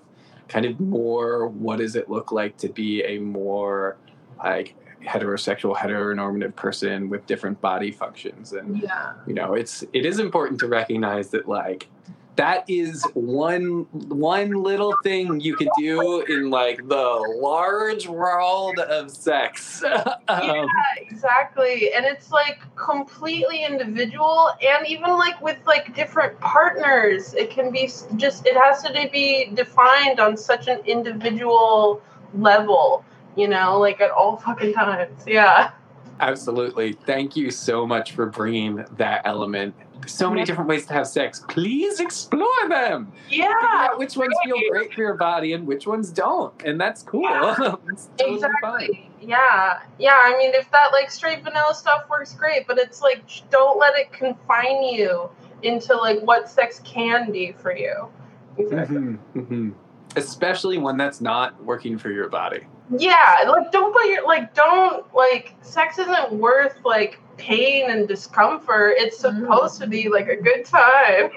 kind 0.48 0.64
of 0.64 0.80
more 0.80 1.46
what 1.46 1.78
does 1.78 1.94
it 1.94 2.10
look 2.10 2.32
like 2.32 2.56
to 2.56 2.68
be 2.68 3.02
a 3.04 3.18
more 3.18 3.96
like 4.42 4.74
heterosexual 5.04 5.76
heteronormative 5.76 6.56
person 6.56 7.08
with 7.08 7.24
different 7.26 7.60
body 7.60 7.92
functions 7.92 8.52
and 8.52 8.82
yeah. 8.82 9.12
you 9.26 9.32
know 9.32 9.54
it's 9.54 9.84
it 9.92 10.04
is 10.04 10.18
important 10.18 10.58
to 10.58 10.66
recognize 10.66 11.30
that 11.30 11.48
like 11.48 11.88
that 12.36 12.64
is 12.68 13.04
one 13.14 13.86
one 14.08 14.52
little 14.52 14.94
thing 15.02 15.40
you 15.40 15.56
can 15.56 15.68
do 15.78 16.22
in 16.22 16.50
like 16.50 16.76
the 16.88 17.38
large 17.40 18.06
world 18.06 18.78
of 18.78 19.10
sex 19.10 19.82
yeah, 19.84 20.14
um, 20.28 20.68
exactly. 20.98 21.92
And 21.94 22.04
it's 22.04 22.30
like 22.30 22.60
completely 22.76 23.64
individual 23.64 24.50
and 24.62 24.86
even 24.86 25.10
like 25.10 25.40
with 25.40 25.58
like 25.66 25.94
different 25.94 26.38
partners, 26.40 27.34
it 27.34 27.50
can 27.50 27.70
be 27.70 27.90
just 28.16 28.46
it 28.46 28.56
has 28.56 28.82
to 28.82 29.08
be 29.12 29.50
defined 29.54 30.20
on 30.20 30.36
such 30.36 30.68
an 30.68 30.80
individual 30.86 32.02
level, 32.34 33.04
you 33.36 33.48
know, 33.48 33.78
like 33.78 34.00
at 34.00 34.10
all 34.10 34.36
fucking 34.36 34.72
times. 34.72 35.24
Yeah. 35.26 35.72
Absolutely. 36.20 36.92
Thank 36.92 37.34
you 37.34 37.50
so 37.50 37.86
much 37.86 38.12
for 38.12 38.26
bringing 38.26 38.84
that 38.96 39.22
element. 39.24 39.74
There's 40.00 40.12
so 40.12 40.30
many 40.30 40.44
different 40.44 40.68
ways 40.68 40.86
to 40.86 40.94
have 40.94 41.06
sex. 41.06 41.44
Please 41.48 42.00
explore 42.00 42.48
them. 42.68 43.12
Yeah. 43.28 43.52
out 43.62 43.98
which 43.98 44.16
ones 44.16 44.34
feel 44.44 44.56
great 44.70 44.94
for 44.94 45.02
your 45.02 45.14
body 45.14 45.52
and 45.52 45.66
which 45.66 45.86
ones 45.86 46.10
don't. 46.10 46.54
And 46.64 46.80
that's 46.80 47.02
cool. 47.02 47.22
Yeah. 47.22 47.74
it's 47.88 48.08
totally 48.16 48.40
fine. 48.62 48.82
Exactly. 48.82 49.10
Yeah. 49.20 49.80
Yeah. 49.98 50.18
I 50.22 50.36
mean, 50.38 50.52
if 50.54 50.70
that 50.70 50.92
like 50.92 51.10
straight 51.10 51.44
vanilla 51.44 51.74
stuff 51.74 52.08
works 52.08 52.34
great, 52.34 52.66
but 52.66 52.78
it's 52.78 53.02
like 53.02 53.22
don't 53.50 53.78
let 53.78 53.94
it 53.94 54.12
confine 54.12 54.82
you 54.82 55.28
into 55.62 55.94
like 55.94 56.20
what 56.20 56.48
sex 56.48 56.80
can 56.84 57.30
be 57.30 57.52
for 57.52 57.76
you. 57.76 58.08
Exactly. 58.56 58.96
Mhm, 58.96 59.18
mhm. 59.34 59.74
Especially 60.16 60.78
when 60.78 60.96
that's 60.96 61.20
not 61.20 61.62
working 61.62 61.98
for 61.98 62.10
your 62.10 62.28
body. 62.30 62.66
Yeah. 62.96 63.44
Like 63.46 63.70
don't 63.70 63.92
put 63.92 64.06
your 64.06 64.26
like 64.26 64.54
don't 64.54 65.12
like 65.14 65.54
sex 65.60 65.98
isn't 65.98 66.32
worth 66.32 66.76
like 66.84 67.20
pain 67.40 67.90
and 67.90 68.06
discomfort. 68.06 68.94
It's 68.96 69.18
supposed 69.18 69.80
to 69.80 69.86
be 69.86 70.08
like 70.08 70.28
a 70.28 70.36
good 70.36 70.64
time. 70.64 71.30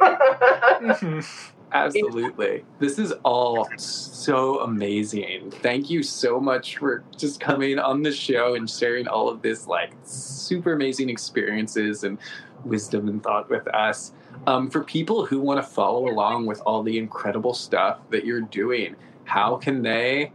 Absolutely. 1.73 2.63
This 2.77 2.99
is 2.99 3.13
all 3.23 3.67
so 3.77 4.59
amazing. 4.59 5.49
Thank 5.49 5.89
you 5.89 6.03
so 6.03 6.39
much 6.39 6.77
for 6.77 7.03
just 7.17 7.39
coming 7.39 7.79
on 7.79 8.03
the 8.03 8.11
show 8.11 8.53
and 8.53 8.69
sharing 8.69 9.07
all 9.07 9.27
of 9.27 9.41
this 9.41 9.65
like 9.65 9.91
super 10.03 10.73
amazing 10.73 11.09
experiences 11.09 12.03
and 12.03 12.19
wisdom 12.63 13.07
and 13.07 13.23
thought 13.23 13.49
with 13.49 13.67
us. 13.69 14.13
Um, 14.45 14.69
for 14.69 14.83
people 14.83 15.25
who 15.25 15.39
want 15.39 15.57
to 15.57 15.67
follow 15.67 16.07
along 16.09 16.45
with 16.45 16.61
all 16.61 16.83
the 16.83 16.97
incredible 16.97 17.55
stuff 17.55 17.99
that 18.11 18.23
you're 18.23 18.41
doing, 18.41 18.95
how 19.23 19.55
can 19.55 19.81
they 19.81 20.31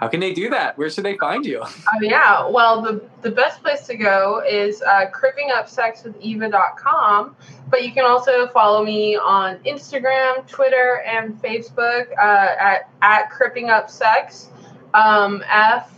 how 0.00 0.08
can 0.08 0.18
they 0.20 0.34
do 0.34 0.50
that? 0.50 0.76
Where 0.76 0.90
should 0.90 1.04
they 1.04 1.16
find 1.16 1.46
you? 1.46 1.60
Oh 1.62 1.72
yeah. 2.00 2.48
Well, 2.48 2.82
the 2.82 3.00
the 3.22 3.30
best 3.30 3.62
place 3.62 3.86
to 3.86 3.94
go 3.96 4.42
is 4.48 4.82
uh, 4.82 5.06
crippingupsexwitheva.com, 5.10 7.36
but 7.70 7.84
you 7.84 7.92
can 7.92 8.04
also 8.04 8.48
follow 8.48 8.84
me 8.84 9.14
on 9.16 9.58
Instagram, 9.58 10.44
Twitter, 10.48 11.04
and 11.06 11.40
Facebook 11.40 12.08
uh, 12.18 12.56
at 12.58 12.90
at 13.02 13.30
crippingupsex. 13.30 14.48
Um, 14.94 15.44
F 15.48 15.92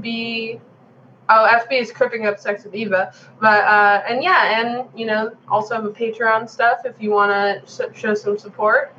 B. 0.00 0.60
Oh, 1.32 1.48
FB 1.64 1.80
is 1.80 1.92
Cripping 1.92 2.26
Up 2.26 2.40
Sex 2.40 2.64
with 2.64 2.74
Eva, 2.74 3.12
but 3.40 3.62
uh, 3.62 4.02
and 4.08 4.20
yeah, 4.20 4.60
and 4.60 4.88
you 4.98 5.06
know, 5.06 5.30
also 5.48 5.76
have 5.76 5.84
a 5.84 5.90
Patreon 5.90 6.50
stuff 6.50 6.80
if 6.84 7.00
you 7.00 7.12
want 7.12 7.30
to 7.30 7.62
show 7.94 8.14
some 8.14 8.36
support. 8.36 8.92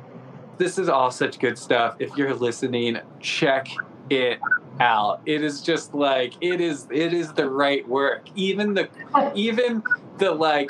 This 0.56 0.78
is 0.78 0.88
all 0.88 1.10
such 1.10 1.38
good 1.38 1.58
stuff. 1.58 1.96
If 1.98 2.16
you're 2.16 2.32
listening, 2.34 2.98
check 3.20 3.68
it 4.10 4.40
out. 4.80 5.20
It 5.26 5.42
is 5.42 5.60
just 5.60 5.94
like 5.94 6.34
it 6.40 6.60
is 6.60 6.86
it 6.90 7.12
is 7.12 7.32
the 7.32 7.48
right 7.48 7.86
work. 7.88 8.28
Even 8.34 8.74
the 8.74 8.88
even 9.34 9.82
the 10.18 10.32
like 10.32 10.68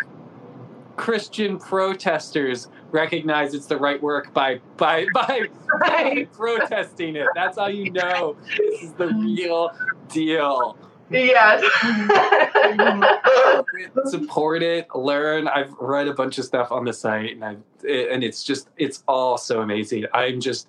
Christian 0.97 1.59
protesters 1.59 2.69
recognize 2.91 3.55
it's 3.55 3.67
the 3.67 3.77
right 3.77 4.03
work 4.03 4.33
by 4.33 4.61
by 4.77 5.07
by, 5.15 5.49
by 5.81 6.27
protesting 6.33 7.17
it. 7.17 7.27
That's 7.35 7.59
how 7.59 7.69
you 7.69 7.91
know 7.91 8.37
this 8.57 8.83
is 8.83 8.93
the 8.95 9.09
real 9.09 9.71
deal. 10.09 10.77
Yes. 11.11 11.63
support 14.07 14.63
it 14.63 14.87
learn 14.95 15.47
i've 15.49 15.73
read 15.79 16.09
a 16.09 16.15
bunch 16.15 16.39
of 16.39 16.45
stuff 16.45 16.73
on 16.73 16.85
the 16.85 16.93
site 16.93 17.33
and 17.33 17.45
i 17.45 17.57
and 17.89 18.25
it's 18.25 18.43
just 18.43 18.69
it's 18.77 19.03
all 19.07 19.37
so 19.37 19.61
amazing 19.61 20.05
i'm 20.15 20.41
just 20.41 20.69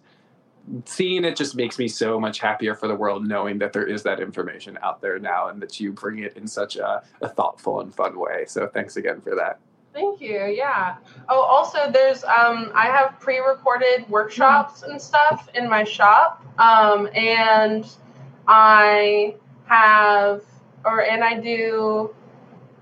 seeing 0.85 1.25
it 1.25 1.35
just 1.35 1.55
makes 1.55 1.77
me 1.77 1.87
so 1.87 2.19
much 2.19 2.39
happier 2.39 2.73
for 2.73 2.87
the 2.87 2.95
world 2.95 3.27
knowing 3.27 3.57
that 3.59 3.73
there 3.73 3.85
is 3.85 4.03
that 4.03 4.19
information 4.19 4.77
out 4.81 5.01
there 5.01 5.19
now 5.19 5.49
and 5.49 5.61
that 5.61 5.79
you 5.79 5.91
bring 5.91 6.19
it 6.19 6.37
in 6.37 6.47
such 6.47 6.77
a, 6.77 7.03
a 7.21 7.27
thoughtful 7.27 7.81
and 7.81 7.93
fun 7.93 8.17
way 8.17 8.45
so 8.47 8.67
thanks 8.67 8.95
again 8.95 9.19
for 9.19 9.35
that 9.35 9.59
Thank 9.93 10.21
you. 10.21 10.45
Yeah. 10.45 10.95
Oh, 11.29 11.41
also, 11.41 11.91
there's 11.91 12.23
um, 12.23 12.71
I 12.73 12.87
have 12.87 13.19
pre-recorded 13.19 14.09
workshops 14.09 14.81
and 14.81 14.99
stuff 14.99 15.49
in 15.53 15.69
my 15.69 15.83
shop, 15.83 16.43
um, 16.57 17.07
and 17.13 17.85
I 18.47 19.35
have 19.65 20.41
or 20.83 21.03
and 21.03 21.23
I 21.23 21.39
do 21.39 22.13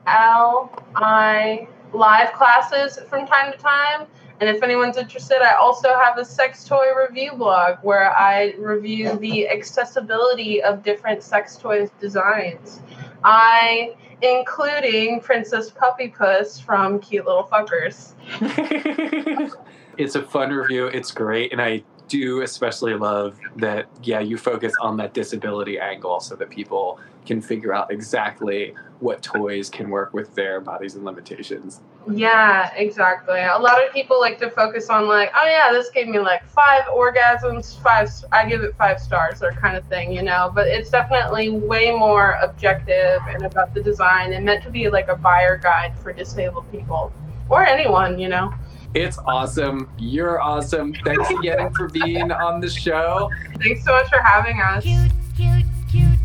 L 0.07 0.71
I 0.95 1.67
live 1.93 2.31
classes 2.31 2.97
from 3.09 3.27
time 3.27 3.51
to 3.51 3.57
time. 3.57 4.07
And 4.41 4.49
if 4.49 4.63
anyone's 4.63 4.97
interested, 4.97 5.43
I 5.43 5.53
also 5.53 5.89
have 5.89 6.17
a 6.17 6.25
sex 6.25 6.65
toy 6.65 6.87
review 6.99 7.33
blog 7.33 7.77
where 7.83 8.11
I 8.11 8.55
review 8.57 9.15
the 9.17 9.47
accessibility 9.47 10.63
of 10.63 10.81
different 10.81 11.21
sex 11.21 11.57
toys 11.57 11.91
designs. 12.01 12.81
I 13.23 13.95
including 14.23 15.19
Princess 15.21 15.69
Puppy 15.69 16.07
Puss 16.07 16.59
from 16.59 16.99
Cute 16.99 17.25
Little 17.25 17.43
Fuckers. 17.43 18.13
it's 19.97 20.15
a 20.15 20.21
fun 20.23 20.51
review 20.51 20.87
it's 20.87 21.11
great 21.11 21.51
and 21.51 21.61
i 21.61 21.83
do 22.11 22.41
especially 22.41 22.93
love 22.93 23.39
that, 23.55 23.87
yeah, 24.03 24.19
you 24.19 24.37
focus 24.37 24.73
on 24.81 24.97
that 24.97 25.13
disability 25.13 25.79
angle 25.79 26.19
so 26.19 26.35
that 26.35 26.49
people 26.49 26.99
can 27.25 27.41
figure 27.41 27.73
out 27.73 27.89
exactly 27.89 28.73
what 28.99 29.21
toys 29.23 29.69
can 29.69 29.89
work 29.89 30.13
with 30.13 30.35
their 30.35 30.59
bodies 30.59 30.95
and 30.95 31.05
limitations. 31.05 31.79
Yeah, 32.11 32.73
exactly. 32.75 33.39
A 33.39 33.57
lot 33.57 33.83
of 33.83 33.93
people 33.93 34.19
like 34.19 34.39
to 34.39 34.49
focus 34.49 34.89
on 34.89 35.07
like, 35.07 35.31
oh 35.35 35.45
yeah, 35.45 35.71
this 35.71 35.89
gave 35.89 36.07
me 36.09 36.19
like 36.19 36.45
five 36.49 36.83
orgasms, 36.85 37.79
five. 37.81 38.09
I 38.31 38.45
give 38.45 38.61
it 38.61 38.75
five 38.75 38.99
stars, 38.99 39.41
or 39.41 39.53
kind 39.53 39.77
of 39.77 39.85
thing, 39.85 40.11
you 40.11 40.21
know. 40.21 40.51
But 40.53 40.67
it's 40.67 40.89
definitely 40.89 41.49
way 41.51 41.91
more 41.91 42.37
objective 42.41 43.21
and 43.29 43.43
about 43.43 43.73
the 43.73 43.81
design 43.81 44.33
and 44.33 44.43
meant 44.45 44.63
to 44.63 44.69
be 44.69 44.89
like 44.89 45.07
a 45.07 45.15
buyer 45.15 45.57
guide 45.57 45.97
for 45.99 46.11
disabled 46.11 46.69
people 46.71 47.13
or 47.49 47.65
anyone, 47.65 48.19
you 48.19 48.27
know. 48.27 48.53
It's 48.93 49.17
awesome. 49.19 49.89
You're 49.97 50.41
awesome. 50.41 50.93
Thanks 51.05 51.29
again 51.29 51.73
for 51.73 51.87
being 51.87 52.31
on 52.31 52.59
the 52.59 52.69
show. 52.69 53.29
Thanks 53.59 53.85
so 53.85 53.91
much 53.93 54.09
for 54.09 54.19
having 54.19 54.59
us. 54.61 54.83
Cute, 54.83 55.11
cute, 55.37 55.65
cute, 55.89 56.19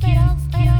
cute, 0.00 0.38
cute. 0.52 0.77